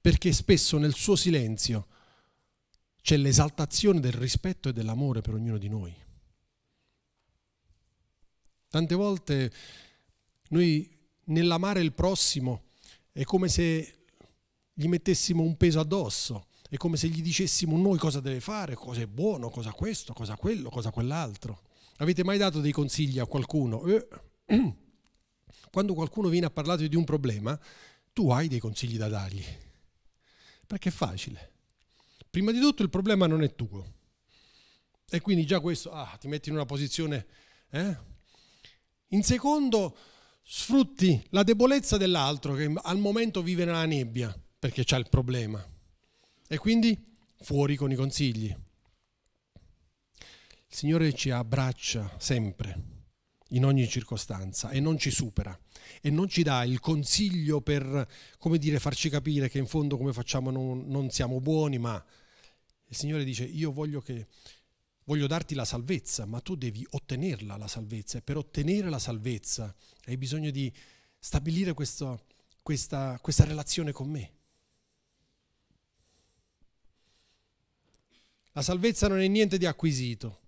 perché 0.00 0.32
spesso 0.32 0.76
nel 0.76 0.94
suo 0.94 1.16
silenzio 1.16 1.86
c'è 3.00 3.16
l'esaltazione 3.16 4.00
del 4.00 4.12
rispetto 4.12 4.68
e 4.68 4.72
dell'amore 4.74 5.22
per 5.22 5.34
ognuno 5.34 5.56
di 5.56 5.68
noi. 5.68 5.96
Tante 8.68 8.94
volte 8.94 9.50
noi 10.48 10.94
nell'amare 11.24 11.80
il 11.80 11.94
prossimo 11.94 12.64
è 13.18 13.24
come 13.24 13.48
se 13.48 13.94
gli 14.72 14.86
mettessimo 14.86 15.42
un 15.42 15.56
peso 15.56 15.80
addosso, 15.80 16.46
è 16.70 16.76
come 16.76 16.96
se 16.96 17.08
gli 17.08 17.20
dicessimo 17.20 17.76
noi 17.76 17.98
cosa 17.98 18.20
deve 18.20 18.38
fare, 18.38 18.76
cosa 18.76 19.00
è 19.00 19.06
buono, 19.08 19.50
cosa 19.50 19.72
questo, 19.72 20.12
cosa 20.12 20.36
quello, 20.36 20.70
cosa 20.70 20.92
quell'altro. 20.92 21.62
Avete 21.96 22.22
mai 22.22 22.38
dato 22.38 22.60
dei 22.60 22.70
consigli 22.70 23.18
a 23.18 23.26
qualcuno? 23.26 23.84
Eh, 23.86 24.06
quando 25.72 25.94
qualcuno 25.94 26.28
viene 26.28 26.46
a 26.46 26.50
parlarti 26.50 26.88
di 26.88 26.94
un 26.94 27.02
problema, 27.02 27.58
tu 28.12 28.30
hai 28.30 28.46
dei 28.46 28.60
consigli 28.60 28.96
da 28.96 29.08
dargli, 29.08 29.44
perché 30.64 30.90
è 30.90 30.92
facile. 30.92 31.54
Prima 32.30 32.52
di 32.52 32.60
tutto 32.60 32.84
il 32.84 32.88
problema 32.88 33.26
non 33.26 33.42
è 33.42 33.52
tuo. 33.56 33.94
E 35.10 35.20
quindi 35.20 35.44
già 35.44 35.58
questo 35.58 35.90
ah, 35.90 36.16
ti 36.20 36.28
metti 36.28 36.50
in 36.50 36.54
una 36.54 36.66
posizione... 36.66 37.26
Eh? 37.70 37.96
In 39.08 39.24
secondo, 39.24 39.96
sfrutti 40.50 41.22
la 41.28 41.42
debolezza 41.42 41.98
dell'altro 41.98 42.54
che 42.54 42.72
al 42.74 42.98
momento 42.98 43.42
vive 43.42 43.66
nella 43.66 43.84
nebbia 43.84 44.34
perché 44.58 44.82
c'è 44.82 44.96
il 44.96 45.08
problema. 45.10 45.62
E 46.48 46.56
quindi 46.56 46.98
fuori 47.40 47.76
con 47.76 47.92
i 47.92 47.94
consigli. 47.94 48.46
Il 50.70 50.74
Signore 50.74 51.12
ci 51.12 51.30
abbraccia 51.30 52.14
sempre, 52.18 52.82
in 53.50 53.66
ogni 53.66 53.86
circostanza, 53.88 54.70
e 54.70 54.80
non 54.80 54.98
ci 54.98 55.10
supera. 55.10 55.56
E 56.00 56.10
non 56.10 56.28
ci 56.28 56.42
dà 56.42 56.64
il 56.64 56.80
consiglio 56.80 57.60
per, 57.60 58.08
come 58.38 58.56
dire, 58.56 58.78
farci 58.78 59.10
capire 59.10 59.50
che 59.50 59.58
in 59.58 59.66
fondo 59.66 59.98
come 59.98 60.14
facciamo 60.14 60.50
non, 60.50 60.86
non 60.86 61.10
siamo 61.10 61.40
buoni, 61.40 61.78
ma 61.78 62.02
il 62.86 62.96
Signore 62.96 63.24
dice 63.24 63.44
io 63.44 63.70
voglio, 63.70 64.00
che, 64.00 64.26
voglio 65.08 65.26
darti 65.26 65.54
la 65.54 65.64
salvezza, 65.64 66.26
ma 66.26 66.40
tu 66.40 66.54
devi 66.54 66.86
ottenerla 66.90 67.56
la 67.56 67.66
salvezza 67.66 68.18
e 68.18 68.20
per 68.20 68.36
ottenere 68.36 68.90
la 68.90 68.98
salvezza 68.98 69.74
hai 70.04 70.18
bisogno 70.18 70.50
di 70.50 70.70
stabilire 71.18 71.72
questo, 71.72 72.26
questa, 72.62 73.18
questa 73.22 73.44
relazione 73.44 73.90
con 73.90 74.10
me. 74.10 74.32
La 78.52 78.60
salvezza 78.60 79.08
non 79.08 79.20
è 79.20 79.26
niente 79.28 79.56
di 79.56 79.64
acquisito. 79.64 80.40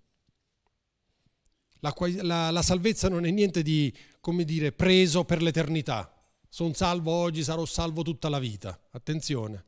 La, 1.79 1.91
la, 2.21 2.51
la, 2.51 2.61
salvezza 2.61 3.09
non 3.09 3.25
è 3.25 3.31
niente 3.31 3.63
di, 3.63 3.91
come 4.19 4.43
dire, 4.43 4.71
preso 4.71 5.25
per 5.25 5.41
l'eternità. 5.41 6.13
Sono 6.47 6.73
salvo 6.73 7.11
oggi, 7.11 7.43
sarò 7.43 7.65
salvo 7.65 8.03
tutta 8.03 8.29
la 8.29 8.37
vita. 8.37 8.79
Attenzione. 8.91 9.65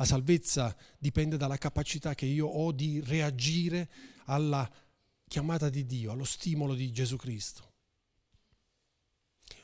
La 0.00 0.06
salvezza 0.06 0.74
dipende 0.96 1.36
dalla 1.36 1.58
capacità 1.58 2.14
che 2.14 2.24
io 2.24 2.46
ho 2.46 2.72
di 2.72 3.02
reagire 3.04 3.90
alla 4.24 4.66
chiamata 5.28 5.68
di 5.68 5.84
Dio, 5.84 6.12
allo 6.12 6.24
stimolo 6.24 6.72
di 6.72 6.90
Gesù 6.90 7.16
Cristo. 7.16 7.72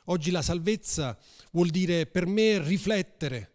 Oggi 0.04 0.30
la 0.30 0.42
salvezza 0.42 1.18
vuol 1.52 1.70
dire 1.70 2.04
per 2.04 2.26
me 2.26 2.62
riflettere 2.62 3.52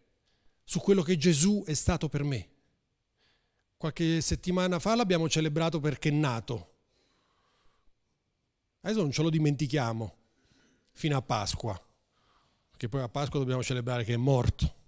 su 0.64 0.80
quello 0.80 1.04
che 1.04 1.18
Gesù 1.18 1.62
è 1.68 1.76
stato 1.76 2.10
per 2.10 2.24
me. 2.24 2.50
Qualche 3.78 4.20
settimana 4.20 4.80
fa 4.80 4.96
l'abbiamo 4.96 5.30
celebrato 5.30 5.80
perché 5.80 6.10
è 6.10 6.14
nato. 6.14 6.74
Adesso 8.82 9.02
non 9.02 9.12
ce 9.12 9.22
lo 9.22 9.30
dimentichiamo 9.30 10.16
fino 10.94 11.16
a 11.16 11.22
Pasqua, 11.22 11.80
perché 12.72 12.90
poi 12.90 13.04
a 13.04 13.08
Pasqua 13.08 13.38
dobbiamo 13.38 13.62
celebrare 13.62 14.04
che 14.04 14.16
è 14.16 14.18
morto. 14.18 14.80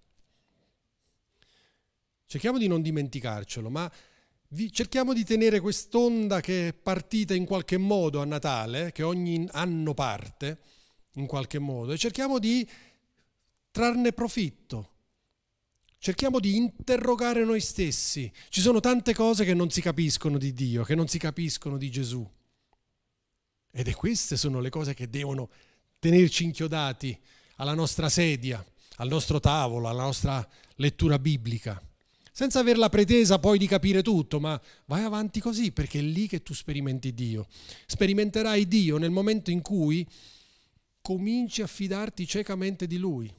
Cerchiamo 2.34 2.58
di 2.58 2.66
non 2.66 2.82
dimenticarcelo, 2.82 3.70
ma 3.70 3.92
cerchiamo 4.72 5.14
di 5.14 5.24
tenere 5.24 5.60
quest'onda 5.60 6.42
che 6.42 6.70
è 6.70 6.74
partita 6.74 7.36
in 7.36 7.46
qualche 7.46 7.78
modo 7.78 8.22
a 8.22 8.26
Natale, 8.26 8.92
che 8.92 9.04
ogni 9.04 9.48
anno 9.52 9.94
parte 9.94 10.58
in 11.18 11.28
qualche 11.28 11.60
modo, 11.60 11.92
e 11.92 11.98
cerchiamo 12.00 12.40
di 12.40 12.68
trarne 13.70 14.14
profitto. 14.14 14.94
Cerchiamo 16.00 16.40
di 16.40 16.56
interrogare 16.56 17.46
noi 17.46 17.60
stessi. 17.60 18.34
Ci 18.50 18.62
sono 18.62 18.80
tante 18.80 19.14
cose 19.14 19.46
che 19.46 19.54
non 19.54 19.70
si 19.70 19.82
capiscono 19.82 20.40
di 20.40 20.54
Dio, 20.54 20.84
che 20.84 20.96
non 20.96 21.08
si 21.08 21.20
capiscono 21.20 21.78
di 21.78 21.92
Gesù. 21.92 22.28
Ed 23.70 23.88
è 23.88 23.94
queste 23.94 24.38
sono 24.38 24.60
le 24.60 24.72
cose 24.72 24.96
che 24.96 25.08
devono 25.08 25.52
tenerci 26.00 26.46
inchiodati 26.46 27.16
alla 27.58 27.76
nostra 27.76 28.10
sedia, 28.10 28.66
al 28.96 29.08
nostro 29.08 29.40
tavolo, 29.40 29.88
alla 29.88 30.02
nostra 30.02 30.50
lettura 30.78 31.20
biblica 31.20 31.80
senza 32.36 32.60
aver 32.60 32.80
la 32.80 32.90
pretesa 32.90 33.38
poi 33.38 33.60
di 33.60 33.68
capire 33.68 34.02
tutto, 34.02 34.40
ma 34.40 34.60
vai 34.86 35.04
avanti 35.04 35.40
così 35.40 35.72
perché 35.72 36.00
è 36.00 36.02
lì 36.02 36.28
che 36.28 36.42
tu 36.42 36.56
sperimenti 36.56 37.14
Dio. 37.14 37.46
Sperimenterai 37.86 38.68
Dio 38.68 38.98
nel 38.98 39.12
momento 39.12 39.52
in 39.52 39.62
cui 39.62 40.06
cominci 41.00 41.62
a 41.62 41.68
fidarti 41.68 42.26
ciecamente 42.26 42.88
di 42.88 42.98
Lui. 42.98 43.32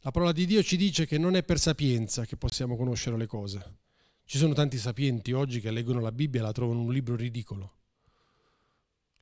La 0.00 0.10
parola 0.10 0.32
di 0.32 0.44
Dio 0.44 0.62
ci 0.62 0.76
dice 0.76 1.06
che 1.06 1.16
non 1.16 1.34
è 1.34 1.42
per 1.42 1.58
sapienza 1.58 2.26
che 2.26 2.36
possiamo 2.36 2.76
conoscere 2.76 3.16
le 3.16 3.26
cose. 3.26 3.78
Ci 4.26 4.36
sono 4.36 4.52
tanti 4.52 4.76
sapienti 4.76 5.32
oggi 5.32 5.60
che 5.60 5.70
leggono 5.70 6.00
la 6.00 6.12
Bibbia 6.12 6.40
e 6.40 6.44
la 6.44 6.52
trovano 6.52 6.82
un 6.82 6.92
libro 6.92 7.16
ridicolo. 7.16 7.72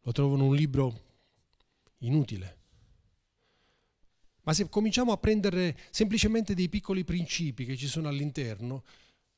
Lo 0.01 0.11
trovano 0.11 0.47
un 0.47 0.57
libro 0.57 1.03
inutile. 1.99 2.64
Ma 4.45 4.53
se 4.53 4.69
cominciamo 4.69 5.13
a 5.13 5.17
prendere 5.17 5.77
semplicemente 5.91 6.55
dei 6.55 6.69
piccoli 6.69 7.05
principi 7.05 7.65
che 7.65 7.77
ci 7.77 7.87
sono 7.87 8.09
all'interno, 8.09 8.85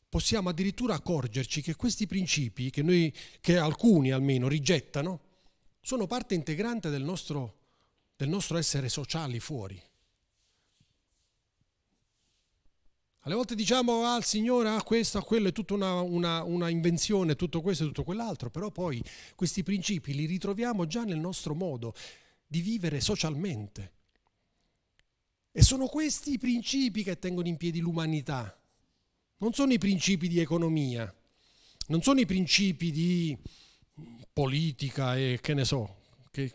possiamo 0.09 0.49
addirittura 0.49 0.95
accorgerci 0.95 1.63
che 1.63 1.75
questi 1.77 2.07
principi, 2.07 2.71
che, 2.71 2.83
noi, 2.83 3.13
che 3.41 3.59
alcuni 3.59 4.11
almeno 4.11 4.49
rigettano, 4.49 5.21
sono 5.81 6.07
parte 6.07 6.35
integrante 6.35 6.91
del 6.91 7.03
nostro, 7.03 7.59
del 8.17 8.29
nostro 8.29 8.59
essere 8.59 8.89
sociali 8.89 9.39
fuori. 9.39 9.81
Alle 13.21 13.35
volte 13.35 13.57
diciamo 13.57 14.05
ah, 14.05 14.17
il 14.17 14.25
Signore 14.25 14.69
ah, 14.69 14.83
questo, 14.83 15.19
ha 15.19 15.23
quello, 15.23 15.49
è 15.49 15.53
tutta 15.53 15.75
una, 15.75 16.01
una, 16.01 16.45
una, 16.45 16.69
invenzione, 16.69 17.35
tutto 17.35 17.61
questo 17.61 17.83
e 17.83 17.87
tutto 17.89 18.05
quell'altro, 18.05 18.51
però 18.51 18.71
poi 18.71 19.03
questi 19.35 19.65
principi 19.65 20.15
li 20.15 20.27
ritroviamo 20.27 20.87
già 20.87 21.03
nel 21.03 21.19
nostro 21.19 21.55
modo 21.55 21.93
di 22.47 22.61
vivere 22.61 23.01
socialmente. 23.01 23.96
E 25.59 25.63
sono 25.63 25.87
questi 25.87 26.33
i 26.33 26.39
principi 26.39 27.03
che 27.03 27.19
tengono 27.19 27.49
in 27.49 27.57
piedi 27.57 27.81
l'umanità. 27.81 28.61
Non 29.39 29.55
sono 29.55 29.73
i 29.73 29.79
principi 29.79 30.29
di 30.29 30.39
economia, 30.39 31.11
non 31.87 32.03
sono 32.03 32.21
i 32.21 32.27
principi 32.27 32.91
di 32.91 33.35
politica 34.35 35.17
e 35.17 35.39
che 35.41 35.55
ne 35.55 35.65
so, 35.65 36.03
che, 36.31 36.53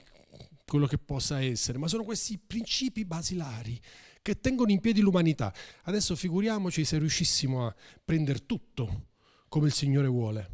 quello 0.67 0.85
che 0.85 0.99
possa 0.99 1.41
essere, 1.41 1.79
ma 1.79 1.87
sono 1.87 2.03
questi 2.03 2.37
principi 2.37 3.03
basilari 3.03 3.81
che 4.21 4.39
tengono 4.39 4.69
in 4.69 4.79
piedi 4.79 5.01
l'umanità. 5.01 5.51
Adesso 5.85 6.15
figuriamoci 6.15 6.85
se 6.85 6.99
riuscissimo 6.99 7.65
a 7.65 7.75
prendere 8.05 8.45
tutto 8.45 9.07
come 9.47 9.65
il 9.65 9.73
Signore 9.73 10.09
vuole. 10.09 10.49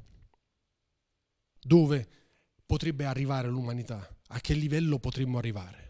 Dove 1.60 2.08
potrebbe 2.66 3.04
arrivare 3.04 3.50
l'umanità? 3.50 4.08
A 4.27 4.39
che 4.39 4.54
livello 4.54 5.00
potremmo 5.00 5.38
arrivare? 5.38 5.87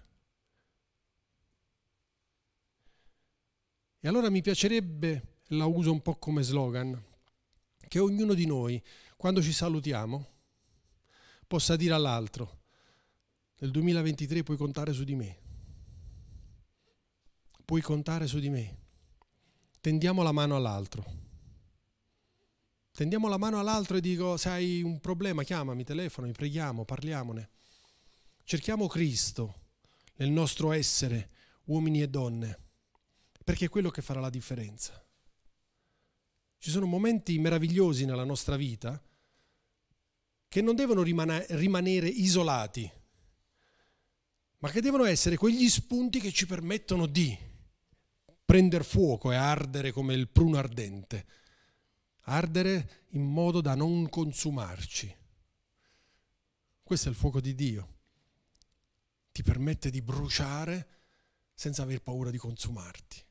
E 4.00 4.08
allora 4.08 4.30
mi 4.30 4.42
piacerebbe, 4.42 5.40
la 5.52 5.66
uso 5.66 5.92
un 5.92 6.02
po' 6.02 6.18
come 6.18 6.44
slogan, 6.44 7.04
che 7.88 7.98
ognuno 7.98 8.36
di 8.36 8.46
noi, 8.46 8.82
quando 9.16 9.42
ci 9.42 9.52
salutiamo, 9.52 10.28
possa 11.48 11.76
dire 11.76 11.96
all'altro, 11.96 12.60
nel 13.60 13.72
2023 13.72 14.44
puoi 14.44 14.56
contare 14.56 14.94
su 14.94 15.04
di 15.04 15.16
me, 15.16 15.40
puoi 17.66 17.82
contare 17.82 18.28
su 18.28 18.38
di 18.38 18.50
me. 18.50 18.78
Tendiamo 19.82 20.22
la 20.22 20.32
mano 20.32 20.56
all'altro. 20.56 21.26
Tendiamo 22.92 23.28
la 23.28 23.38
mano 23.38 23.60
all'altro 23.60 23.98
e 23.98 24.02
dico, 24.02 24.38
se 24.38 24.50
hai 24.50 24.82
un 24.84 25.00
problema 25.00 25.44
chiamami, 25.44 25.84
telefonami, 25.84 26.34
preghiamo, 26.34 26.86
parliamone. 26.86 27.50
Cerchiamo 28.44 28.86
Cristo 28.88 29.56
nel 30.18 30.30
nostro 30.30 30.72
essere, 30.72 31.30
uomini 31.66 32.02
e 32.02 32.10
donne 32.10 32.66
perché 33.48 33.68
è 33.68 33.70
quello 33.70 33.90
che 33.90 34.02
farà 34.02 34.20
la 34.20 34.30
differenza. 34.30 35.02
Ci 36.58 36.70
sono 36.70 36.86
momenti 36.86 37.40
meravigliosi 37.40 38.04
nella 38.04 38.26
nostra 38.26 38.58
vita 38.58 39.02
che 40.50 40.62
non 40.62 40.76
devono 40.76 41.02
rimanere 41.02 42.10
isolati, 42.10 42.92
ma 44.58 44.70
che 44.70 44.82
devono 44.82 45.06
essere 45.06 45.38
quegli 45.38 45.70
spunti 45.70 46.20
che 46.20 46.34
ci 46.34 46.46
permettono 46.46 47.06
di 47.06 47.38
prendere 48.44 48.84
fuoco 48.84 49.32
e 49.32 49.38
ardere 49.38 49.94
come 49.94 50.14
il 50.14 50.28
pruno 50.28 50.58
ardente, 50.58 51.26
ardere 52.24 53.06
in 53.12 53.24
modo 53.24 53.62
da 53.62 53.76
non 53.76 54.10
consumarci. 54.10 55.16
Questo 56.84 57.08
è 57.08 57.12
il 57.12 57.18
fuoco 57.18 57.40
di 57.40 57.56
Dio. 57.56 57.96
Ti 59.32 59.42
permette 59.42 59.90
di 59.90 60.02
bruciare 60.02 60.88
senza 61.54 61.84
aver 61.84 62.02
paura 62.02 62.30
di 62.30 62.38
consumarti 62.38 63.26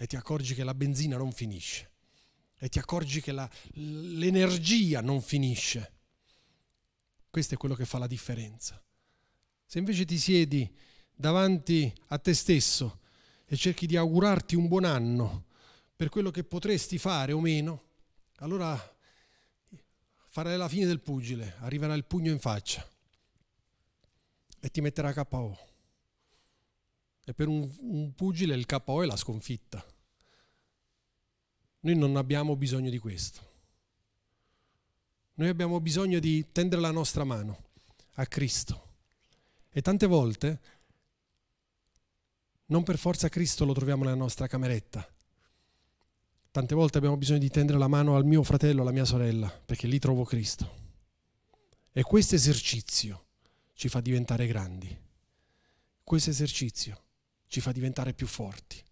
e 0.00 0.06
ti 0.06 0.16
accorgi 0.16 0.54
che 0.54 0.64
la 0.64 0.72
benzina 0.72 1.18
non 1.18 1.30
finisce 1.30 1.90
e 2.56 2.70
ti 2.70 2.78
accorgi 2.78 3.20
che 3.20 3.32
la, 3.32 3.48
l'energia 3.74 5.02
non 5.02 5.20
finisce. 5.20 5.92
Questo 7.28 7.52
è 7.52 7.58
quello 7.58 7.74
che 7.74 7.84
fa 7.84 7.98
la 7.98 8.06
differenza. 8.06 8.82
Se 9.66 9.78
invece 9.78 10.06
ti 10.06 10.16
siedi 10.16 10.74
davanti 11.14 11.92
a 12.08 12.18
te 12.18 12.32
stesso 12.32 13.00
e 13.44 13.56
cerchi 13.56 13.86
di 13.86 13.98
augurarti 13.98 14.56
un 14.56 14.68
buon 14.68 14.84
anno 14.84 15.44
per 15.94 16.08
quello 16.08 16.30
che 16.30 16.44
potresti 16.44 16.96
fare 16.96 17.32
o 17.32 17.40
meno, 17.40 17.82
allora 18.36 18.78
farai 20.28 20.56
la 20.56 20.68
fine 20.68 20.86
del 20.86 21.00
pugile, 21.00 21.56
arriverà 21.58 21.92
il 21.92 22.06
pugno 22.06 22.30
in 22.30 22.38
faccia 22.38 22.88
e 24.60 24.70
ti 24.70 24.80
metterà 24.80 25.12
KO. 25.12 25.58
E 27.24 27.34
per 27.34 27.48
un, 27.48 27.70
un 27.80 28.14
pugile 28.14 28.54
il 28.54 28.66
KO 28.66 29.02
è 29.02 29.06
la 29.06 29.16
sconfitta. 29.16 29.82
Noi 31.80 31.96
non 31.96 32.16
abbiamo 32.16 32.56
bisogno 32.56 32.90
di 32.90 32.98
questo. 32.98 33.48
Noi 35.34 35.48
abbiamo 35.48 35.80
bisogno 35.80 36.18
di 36.18 36.52
tendere 36.52 36.80
la 36.80 36.90
nostra 36.90 37.24
mano 37.24 37.68
a 38.14 38.26
Cristo. 38.26 38.88
E 39.70 39.80
tante 39.80 40.06
volte 40.06 40.60
non 42.66 42.82
per 42.82 42.98
forza 42.98 43.28
Cristo 43.28 43.64
lo 43.64 43.72
troviamo 43.72 44.04
nella 44.04 44.16
nostra 44.16 44.46
cameretta. 44.46 45.06
Tante 46.50 46.74
volte 46.74 46.98
abbiamo 46.98 47.16
bisogno 47.16 47.38
di 47.38 47.48
tendere 47.48 47.78
la 47.78 47.88
mano 47.88 48.16
al 48.16 48.24
mio 48.24 48.42
fratello, 48.42 48.82
alla 48.82 48.90
mia 48.90 49.04
sorella, 49.04 49.48
perché 49.48 49.86
lì 49.86 49.98
trovo 49.98 50.24
Cristo. 50.24 50.78
E 51.92 52.02
questo 52.02 52.34
esercizio 52.34 53.26
ci 53.74 53.88
fa 53.88 54.00
diventare 54.00 54.46
grandi. 54.46 54.96
Questo 56.02 56.30
esercizio 56.30 57.02
ci 57.46 57.60
fa 57.60 57.72
diventare 57.72 58.12
più 58.12 58.26
forti. 58.26 58.82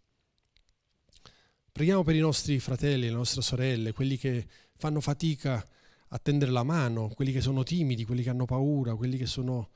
Preghiamo 1.79 2.03
per 2.03 2.17
i 2.17 2.19
nostri 2.19 2.59
fratelli, 2.59 3.07
le 3.07 3.13
nostre 3.13 3.41
sorelle, 3.41 3.93
quelli 3.93 4.19
che 4.19 4.49
fanno 4.75 5.01
fatica 5.01 5.65
a 6.09 6.19
tendere 6.19 6.51
la 6.51 6.65
mano, 6.65 7.07
quelli 7.07 7.31
che 7.31 7.41
sono 7.41 7.63
timidi, 7.63 8.05
quelli 8.05 8.25
che 8.25 8.31
hanno 8.31 8.47
paura, 8.47 8.97
quelli 8.97 9.17
che 9.17 9.27
sono 9.27 9.71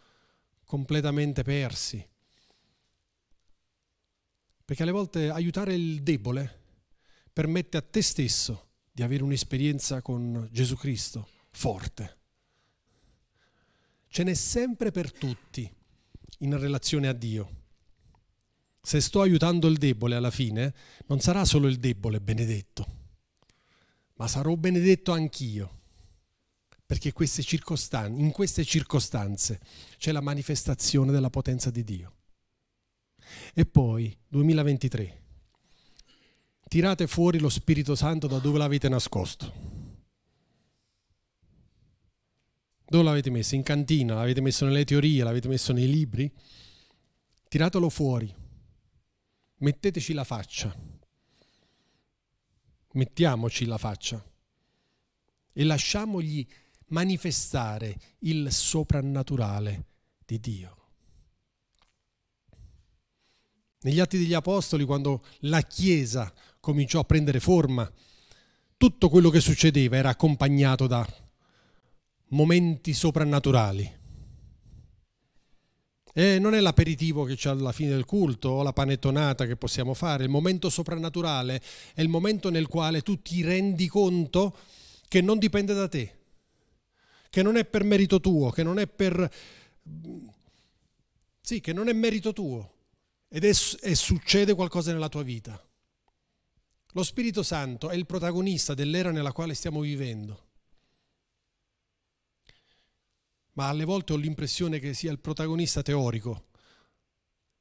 completamente 0.65 1.45
persi. 1.45 2.05
Perché 4.65 4.83
alle 4.83 4.91
volte 4.91 5.31
aiutare 5.31 5.75
il 5.75 6.03
debole 6.03 6.63
permette 7.33 7.77
a 7.77 7.83
te 7.83 8.03
stesso 8.03 8.71
di 8.91 9.05
avere 9.05 9.23
un'esperienza 9.23 10.03
con 10.03 10.49
Gesù 10.51 10.75
Cristo 10.75 11.29
forte. 11.53 12.19
Ce 14.09 14.25
n'è 14.25 14.35
sempre 14.35 14.91
per 14.91 15.13
tutti 15.13 15.73
in 16.39 16.59
relazione 16.59 17.07
a 17.07 17.13
Dio 17.13 17.62
se 18.85 19.01
sto 19.01 19.21
aiutando 19.21 19.69
il 19.69 19.79
debole 19.79 20.17
alla 20.17 20.33
fine, 20.33 20.75
non 21.07 21.21
sarà 21.21 21.45
solo 21.45 21.69
il 21.69 21.79
debole 21.79 22.21
benedetto, 22.21 22.87
ma 24.15 24.27
sarò 24.27 24.57
benedetto 24.57 25.13
anch'io. 25.13 25.79
Perché 26.85 27.13
queste 27.13 27.43
in 28.09 28.33
queste 28.33 28.65
circostanze 28.65 29.61
c'è 29.97 30.13
la 30.13 30.21
manifestazione 30.21 31.11
della 31.11 31.31
potenza 31.31 31.71
di 31.71 31.85
Dio. 31.85 32.17
E 33.55 33.65
poi, 33.65 34.15
2023, 34.29 35.23
tirate 36.69 37.07
fuori 37.07 37.39
lo 37.39 37.49
Spirito 37.49 37.95
Santo 37.95 38.27
da 38.27 38.39
dove 38.39 38.59
l'avete 38.59 38.91
nascosto. 38.91 39.71
Dove 42.85 43.05
l'avete 43.05 43.31
messo? 43.31 43.55
In 43.55 43.63
cantina? 43.63 44.17
L'avete 44.17 44.43
messo 44.43 44.67
nelle 44.67 44.85
teorie? 44.85 45.23
L'avete 45.23 45.49
messo 45.49 45.73
nei 45.73 45.89
libri? 45.89 46.31
Tiratelo 47.49 47.89
fuori 47.89 48.41
metteteci 49.63 50.13
la 50.13 50.25
faccia. 50.25 50.91
mettiamoci 52.95 53.65
la 53.65 53.79
faccia 53.79 54.23
e 55.55 55.65
lasciamogli 55.65 56.47
manifestare 56.89 57.99
il 58.19 58.53
soprannaturale 58.53 59.87
di 60.27 60.39
Dio. 60.39 60.77
Negli 63.81 63.99
Atti 63.99 64.19
degli 64.19 64.35
Apostoli, 64.35 64.85
quando 64.85 65.25
la 65.41 65.63
Chiesa 65.63 66.31
cominciò 66.61 67.01
a 67.01 67.05
prendere 67.05 67.41
forma, 67.41 67.91
tutto 68.77 69.09
quello 69.09 69.31
che 69.31 69.41
succedeva 69.41 69.97
era 69.97 70.11
accompagnato 70.11 70.87
da 70.87 71.07
momenti 72.29 72.93
soprannaturali. 72.93 74.01
E 76.13 76.39
non 76.39 76.55
è 76.55 76.61
l'aperitivo 76.61 77.25
che 77.25 77.37
c'è 77.37 77.51
alla 77.51 77.73
fine 77.73 77.91
del 77.91 78.05
culto 78.05 78.51
o 78.51 78.63
la 78.63 78.73
panettonata 78.73 79.47
che 79.47 79.57
possiamo 79.57 79.95
fare, 79.95 80.25
il 80.25 80.31
momento 80.31 80.69
soprannaturale 80.69 81.61
è 81.95 82.03
il 82.03 82.09
momento 82.09 82.51
nel 82.51 82.67
quale 82.67 83.01
tu 83.01 83.23
ti 83.23 83.43
rendi 83.43 83.89
conto 83.89 84.57
che 85.09 85.23
non 85.23 85.39
dipende 85.39 85.73
da 85.73 85.89
te, 85.89 86.19
che 87.31 87.43
non 87.43 87.57
è 87.57 87.65
per 87.65 87.85
merito 87.85 88.21
tuo, 88.21 88.51
che 88.51 88.63
non 88.63 88.79
è 88.79 88.87
per... 88.87 89.31
Sì, 91.41 91.61
che 91.61 91.73
non 91.73 91.89
è 91.89 91.93
merito 91.93 92.33
tuo 92.33 92.73
ed 93.29 93.45
è, 93.45 93.53
e 93.81 93.95
succede 93.95 94.55
qualcosa 94.55 94.93
nella 94.93 95.09
tua 95.09 95.23
vita. 95.23 95.61
Lo 96.93 97.03
Spirito 97.03 97.43
Santo 97.43 97.89
è 97.89 97.95
il 97.95 98.05
protagonista 98.05 98.75
dell'era 98.75 99.11
nella 99.11 99.33
quale 99.33 99.55
stiamo 99.55 99.81
vivendo. 99.81 100.51
Ma 103.53 103.69
alle 103.69 103.85
volte 103.85 104.13
ho 104.13 104.17
l'impressione 104.17 104.79
che 104.79 104.95
sia 104.95 105.11
il 105.11 105.19
protagonista 105.19 105.83
teorico. 105.83 106.47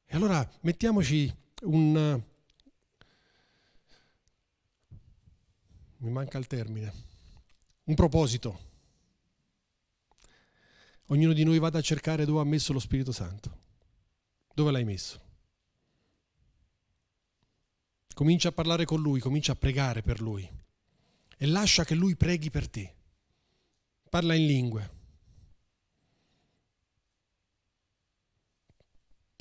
E 0.06 0.15
allora 0.15 0.49
mettiamoci 0.62 1.34
un... 1.63 2.23
Mi 5.97 6.10
manca 6.10 6.38
il 6.38 6.47
termine. 6.47 6.93
Un 7.84 7.95
proposito. 7.95 8.69
Ognuno 11.08 11.34
di 11.34 11.43
noi 11.43 11.60
vada 11.60 11.80
a 11.80 11.82
cercare 11.82 12.25
dove 12.25 12.39
ha 12.39 12.45
messo 12.45 12.73
lo 12.73 12.80
Spirito 12.80 13.12
Santo. 13.12 13.60
Dove 14.54 14.71
l'hai 14.71 14.86
messo? 14.86 15.30
Comincia 18.13 18.49
a 18.49 18.51
parlare 18.51 18.86
con 18.86 19.01
Lui, 19.01 19.19
comincia 19.19 19.54
a 19.54 19.56
pregare 19.56 20.01
per 20.01 20.21
Lui 20.21 20.49
e 21.38 21.47
lascia 21.47 21.84
che 21.84 21.95
Lui 21.95 22.15
preghi 22.15 22.51
per 22.51 22.69
te. 22.69 22.93
Parla 24.10 24.36
in 24.36 24.45
lingue. 24.45 24.99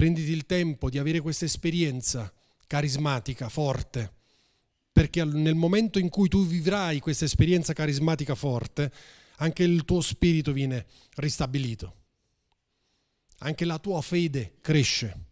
Prenditi 0.00 0.30
il 0.30 0.46
tempo 0.46 0.88
di 0.88 0.96
avere 0.96 1.20
questa 1.20 1.44
esperienza 1.44 2.32
carismatica, 2.66 3.50
forte, 3.50 4.10
perché 4.90 5.22
nel 5.24 5.54
momento 5.54 5.98
in 5.98 6.08
cui 6.08 6.26
tu 6.26 6.46
vivrai 6.46 7.00
questa 7.00 7.26
esperienza 7.26 7.74
carismatica 7.74 8.34
forte, 8.34 8.90
anche 9.36 9.62
il 9.62 9.84
tuo 9.84 10.00
spirito 10.00 10.54
viene 10.54 10.86
ristabilito, 11.16 11.96
anche 13.40 13.66
la 13.66 13.78
tua 13.78 14.00
fede 14.00 14.54
cresce. 14.62 15.24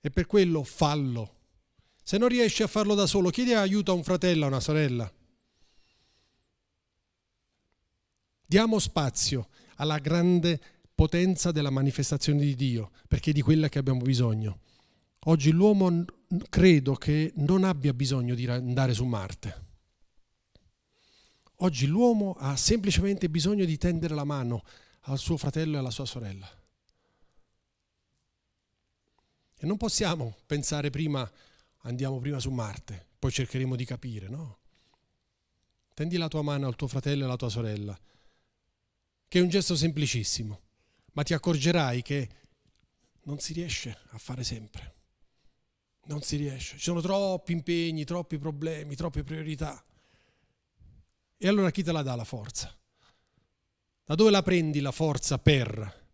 E 0.00 0.10
per 0.10 0.24
quello 0.24 0.64
fallo. 0.64 1.34
Se 2.02 2.16
non 2.16 2.28
riesci 2.28 2.62
a 2.62 2.66
farlo 2.66 2.94
da 2.94 3.04
solo, 3.04 3.28
chiedi 3.28 3.52
aiuto 3.52 3.90
a 3.90 3.94
un 3.94 4.04
fratello, 4.04 4.46
a 4.46 4.48
una 4.48 4.60
sorella. 4.60 5.12
Diamo 8.46 8.78
spazio 8.78 9.50
alla 9.74 9.98
grande 9.98 10.76
potenza 10.98 11.52
della 11.52 11.70
manifestazione 11.70 12.40
di 12.40 12.56
Dio, 12.56 12.90
perché 13.06 13.30
è 13.30 13.32
di 13.32 13.40
quella 13.40 13.68
che 13.68 13.78
abbiamo 13.78 14.00
bisogno. 14.00 14.62
Oggi 15.26 15.52
l'uomo 15.52 16.04
credo 16.48 16.96
che 16.96 17.32
non 17.36 17.62
abbia 17.62 17.94
bisogno 17.94 18.34
di 18.34 18.48
andare 18.48 18.94
su 18.94 19.04
Marte. 19.04 19.66
Oggi 21.58 21.86
l'uomo 21.86 22.34
ha 22.36 22.56
semplicemente 22.56 23.30
bisogno 23.30 23.64
di 23.64 23.78
tendere 23.78 24.12
la 24.16 24.24
mano 24.24 24.64
al 25.02 25.18
suo 25.18 25.36
fratello 25.36 25.76
e 25.76 25.78
alla 25.78 25.92
sua 25.92 26.04
sorella. 26.04 26.50
E 29.56 29.66
non 29.66 29.76
possiamo 29.76 30.34
pensare 30.46 30.90
prima, 30.90 31.30
andiamo 31.82 32.18
prima 32.18 32.40
su 32.40 32.50
Marte, 32.50 33.06
poi 33.20 33.30
cercheremo 33.30 33.76
di 33.76 33.84
capire, 33.84 34.28
no? 34.28 34.58
Tendi 35.94 36.16
la 36.16 36.26
tua 36.26 36.42
mano 36.42 36.66
al 36.66 36.74
tuo 36.74 36.88
fratello 36.88 37.22
e 37.22 37.26
alla 37.26 37.36
tua 37.36 37.50
sorella, 37.50 37.96
che 39.28 39.38
è 39.38 39.42
un 39.42 39.48
gesto 39.48 39.76
semplicissimo, 39.76 40.62
ma 41.18 41.24
ti 41.24 41.34
accorgerai 41.34 42.00
che 42.00 42.28
non 43.22 43.40
si 43.40 43.52
riesce 43.52 43.98
a 44.10 44.18
fare 44.18 44.44
sempre. 44.44 44.94
Non 46.04 46.22
si 46.22 46.36
riesce. 46.36 46.76
Ci 46.76 46.84
sono 46.84 47.00
troppi 47.00 47.50
impegni, 47.50 48.04
troppi 48.04 48.38
problemi, 48.38 48.94
troppe 48.94 49.24
priorità. 49.24 49.84
E 51.36 51.48
allora 51.48 51.72
chi 51.72 51.82
te 51.82 51.90
la 51.90 52.02
dà 52.02 52.14
la 52.14 52.22
forza? 52.22 52.72
Da 54.04 54.14
dove 54.14 54.30
la 54.30 54.42
prendi 54.42 54.78
la 54.78 54.92
forza 54.92 55.38
per? 55.38 56.06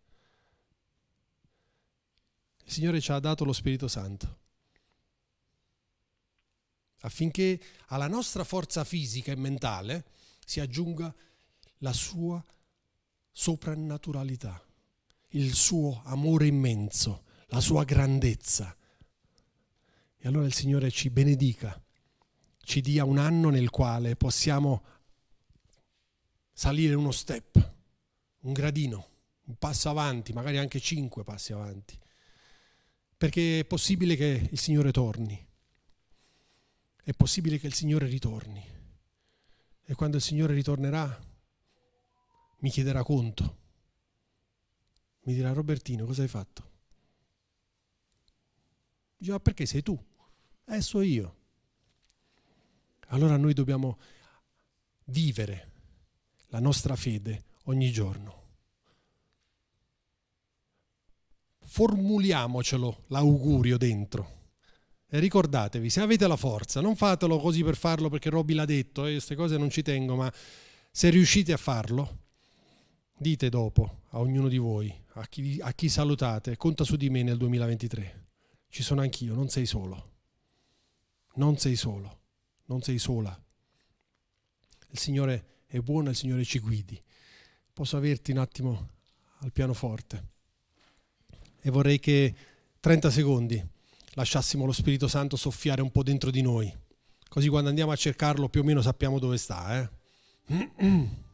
Il 2.63 2.71
Signore 2.71 2.99
ci 2.99 3.11
ha 3.11 3.19
dato 3.19 3.45
lo 3.45 3.53
Spirito 3.53 3.87
Santo 3.87 4.39
affinché 7.01 7.61
alla 7.89 8.07
nostra 8.07 8.43
forza 8.43 8.83
fisica 8.83 9.31
e 9.31 9.35
mentale 9.35 10.05
si 10.43 10.59
aggiunga 10.59 11.13
la 11.79 11.93
sua 11.93 12.43
soprannaturalità, 13.31 14.64
il 15.35 15.53
suo 15.53 16.01
amore 16.05 16.47
immenso, 16.47 17.23
la 17.47 17.59
sua 17.59 17.83
grandezza. 17.83 18.75
E 20.17 20.27
allora 20.27 20.45
il 20.45 20.53
Signore 20.53 20.89
ci 20.91 21.09
benedica, 21.09 21.81
ci 22.63 22.81
dia 22.81 23.03
un 23.05 23.17
anno 23.17 23.49
nel 23.49 23.69
quale 23.69 24.15
possiamo 24.15 24.83
salire 26.51 26.95
uno 26.95 27.11
step, 27.11 27.73
un 28.41 28.53
gradino, 28.53 29.09
un 29.45 29.57
passo 29.57 29.89
avanti, 29.89 30.33
magari 30.33 30.57
anche 30.57 30.79
cinque 30.79 31.23
passi 31.23 31.53
avanti. 31.53 31.99
Perché 33.17 33.59
è 33.59 33.65
possibile 33.65 34.15
che 34.15 34.47
il 34.51 34.59
Signore 34.59 34.91
torni, 34.91 35.47
è 37.03 37.11
possibile 37.13 37.59
che 37.59 37.67
il 37.67 37.73
Signore 37.73 38.07
ritorni. 38.07 38.73
E 39.87 39.93
quando 39.93 40.17
il 40.17 40.23
Signore 40.23 40.53
ritornerà 40.53 41.23
mi 42.59 42.69
chiederà 42.71 43.03
conto, 43.03 43.64
mi 45.25 45.33
dirà 45.33 45.53
Robertino 45.53 46.05
cosa 46.05 46.23
hai 46.23 46.27
fatto? 46.27 46.71
Dice, 49.17 49.31
ma 49.31 49.39
perché 49.39 49.67
sei 49.67 49.83
tu? 49.83 49.97
Eh, 50.65 50.81
so 50.81 51.01
io. 51.01 51.35
Allora 53.09 53.37
noi 53.37 53.53
dobbiamo 53.53 53.99
vivere 55.05 55.71
la 56.47 56.59
nostra 56.59 56.95
fede 56.95 57.43
ogni 57.65 57.91
giorno. 57.91 58.45
formuliamocelo 61.75 63.03
l'augurio 63.07 63.77
dentro. 63.77 64.43
E 65.09 65.19
ricordatevi, 65.19 65.89
se 65.89 65.99
avete 65.99 66.25
la 66.25 66.37
forza, 66.37 66.79
non 66.79 66.95
fatelo 66.95 67.37
così 67.37 67.63
per 67.63 67.75
farlo 67.75 68.07
perché 68.07 68.29
Robby 68.29 68.53
l'ha 68.53 68.63
detto, 68.63 69.05
e 69.05 69.09
eh, 69.09 69.11
queste 69.13 69.35
cose 69.35 69.57
non 69.57 69.69
ci 69.69 69.81
tengo, 69.81 70.15
ma 70.15 70.31
se 70.89 71.09
riuscite 71.09 71.51
a 71.51 71.57
farlo, 71.57 72.19
dite 73.17 73.49
dopo 73.49 74.03
a 74.11 74.19
ognuno 74.19 74.47
di 74.47 74.57
voi, 74.57 74.93
a 75.21 75.27
chi, 75.27 75.59
a 75.61 75.73
chi 75.73 75.89
salutate, 75.89 76.57
conta 76.57 76.83
su 76.83 76.95
di 76.95 77.09
me 77.09 77.23
nel 77.23 77.37
2023. 77.37 78.23
Ci 78.69 78.83
sono 78.83 79.01
anch'io, 79.01 79.33
non 79.33 79.49
sei 79.49 79.65
solo. 79.65 80.11
Non 81.35 81.57
sei 81.57 81.75
solo, 81.75 82.19
non 82.65 82.81
sei 82.81 82.97
sola. 82.97 83.37
Il 84.89 84.99
Signore 84.99 85.63
è 85.65 85.79
buono, 85.79 86.09
il 86.09 86.15
Signore 86.15 86.45
ci 86.45 86.59
guidi. 86.59 87.01
Posso 87.73 87.97
averti 87.97 88.31
un 88.31 88.37
attimo 88.37 88.89
al 89.39 89.51
pianoforte? 89.51 90.33
e 91.65 91.71
vorrei 91.71 91.99
che 91.99 92.35
30 92.79 93.09
secondi 93.09 93.59
lasciassimo 94.13 94.65
lo 94.65 94.71
Spirito 94.71 95.07
Santo 95.07 95.35
soffiare 95.35 95.81
un 95.81 95.89
po' 95.89 96.03
dentro 96.03 96.29
di 96.29 96.43
noi, 96.43 96.71
così 97.27 97.47
quando 97.47 97.69
andiamo 97.69 97.91
a 97.91 97.95
cercarlo 97.95 98.49
più 98.49 98.61
o 98.61 98.63
meno 98.63 98.83
sappiamo 98.83 99.17
dove 99.17 99.37
sta. 99.37 99.89
Eh? 100.45 100.69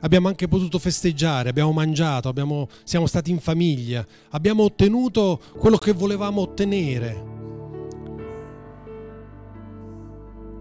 Abbiamo 0.00 0.28
anche 0.28 0.46
potuto 0.46 0.78
festeggiare, 0.78 1.48
abbiamo 1.48 1.72
mangiato, 1.72 2.28
abbiamo, 2.28 2.68
siamo 2.84 3.06
stati 3.06 3.30
in 3.30 3.40
famiglia, 3.40 4.06
abbiamo 4.30 4.62
ottenuto 4.62 5.40
quello 5.56 5.76
che 5.76 5.92
volevamo 5.92 6.40
ottenere. 6.40 7.36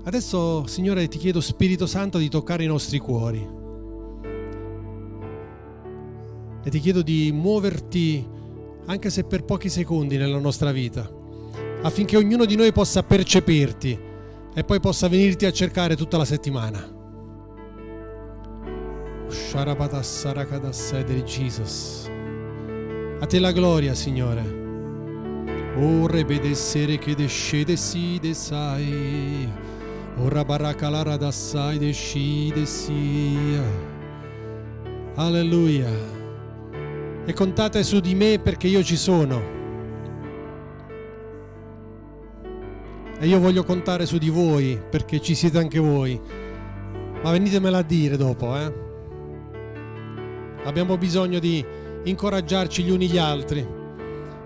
Adesso, 0.03 0.65
Signore, 0.65 1.07
ti 1.07 1.17
chiedo, 1.17 1.41
Spirito 1.41 1.85
Santo, 1.85 2.17
di 2.17 2.29
toccare 2.29 2.63
i 2.63 2.67
nostri 2.67 2.97
cuori 2.97 3.55
e 6.63 6.69
ti 6.69 6.79
chiedo 6.79 7.01
di 7.01 7.31
muoverti 7.31 8.27
anche 8.87 9.09
se 9.09 9.23
per 9.23 9.43
pochi 9.43 9.69
secondi 9.69 10.17
nella 10.17 10.39
nostra 10.39 10.71
vita, 10.71 11.09
affinché 11.81 12.17
ognuno 12.17 12.43
di 12.45 12.55
noi 12.55 12.71
possa 12.73 13.03
percepirti 13.03 13.97
e 14.53 14.63
poi 14.63 14.79
possa 14.79 15.07
venirti 15.07 15.45
a 15.45 15.51
cercare 15.51 15.95
tutta 15.95 16.17
la 16.17 16.25
settimana. 16.25 16.96
Jesus. 21.25 22.09
A 23.19 23.25
te 23.25 23.39
la 23.39 23.51
gloria, 23.51 23.93
Signore. 23.93 24.43
O 25.79 26.07
rebedessere 26.07 26.97
che 26.97 27.15
descede 27.15 27.75
si 27.75 28.17
desai. 28.19 29.47
Ora 30.17 30.43
barakalara 30.43 31.17
dassai 31.17 31.77
descide 31.77 32.65
sia. 32.65 33.61
Alleluia. 35.15 35.89
E 37.25 37.33
contate 37.33 37.83
su 37.83 37.99
di 37.99 38.15
me 38.15 38.39
perché 38.39 38.67
io 38.67 38.83
ci 38.83 38.95
sono. 38.95 39.55
E 43.19 43.27
io 43.27 43.39
voglio 43.39 43.63
contare 43.63 44.05
su 44.05 44.17
di 44.17 44.29
voi 44.29 44.79
perché 44.89 45.19
ci 45.19 45.35
siete 45.35 45.57
anche 45.57 45.79
voi. 45.79 46.19
Ma 47.23 47.31
venitemela 47.31 47.79
a 47.79 47.83
dire 47.83 48.15
dopo, 48.15 48.55
eh. 48.55 48.86
Abbiamo 50.67 50.97
bisogno 50.97 51.39
di 51.39 51.65
incoraggiarci 52.03 52.83
gli 52.83 52.89
uni 52.89 53.07
gli 53.07 53.17
altri. 53.17 53.65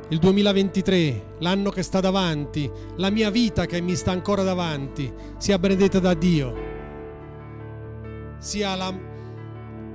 Il 0.09 0.19
2023, 0.19 1.37
l'anno 1.39 1.71
che 1.71 1.81
sta 1.81 1.99
davanti, 1.99 2.69
la 2.97 3.09
mia 3.09 3.31
vita 3.31 3.65
che 3.65 3.81
mi 3.81 3.95
sta 3.95 4.11
ancora 4.11 4.43
davanti, 4.43 5.11
sia 5.37 5.57
benedetta 5.57 5.97
da 5.97 6.13
Dio. 6.13 6.69
Sia 8.37 8.75
la, 8.75 8.93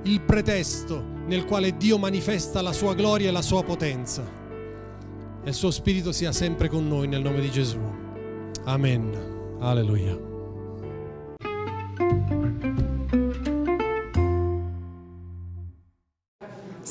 il 0.03 0.21
pretesto 0.21 1.01
nel 1.27 1.45
quale 1.45 1.77
Dio 1.77 1.97
manifesta 1.97 2.61
la 2.61 2.73
sua 2.73 2.93
gloria 2.93 3.29
e 3.29 3.31
la 3.31 3.41
sua 3.41 3.63
potenza. 3.63 4.21
E 5.43 5.47
il 5.47 5.55
suo 5.55 5.71
spirito 5.71 6.11
sia 6.11 6.33
sempre 6.33 6.67
con 6.67 6.85
noi 6.89 7.07
nel 7.07 7.21
nome 7.21 7.39
di 7.39 7.49
Gesù. 7.49 7.79
Amen. 8.65 9.55
Alleluia. 9.61 10.26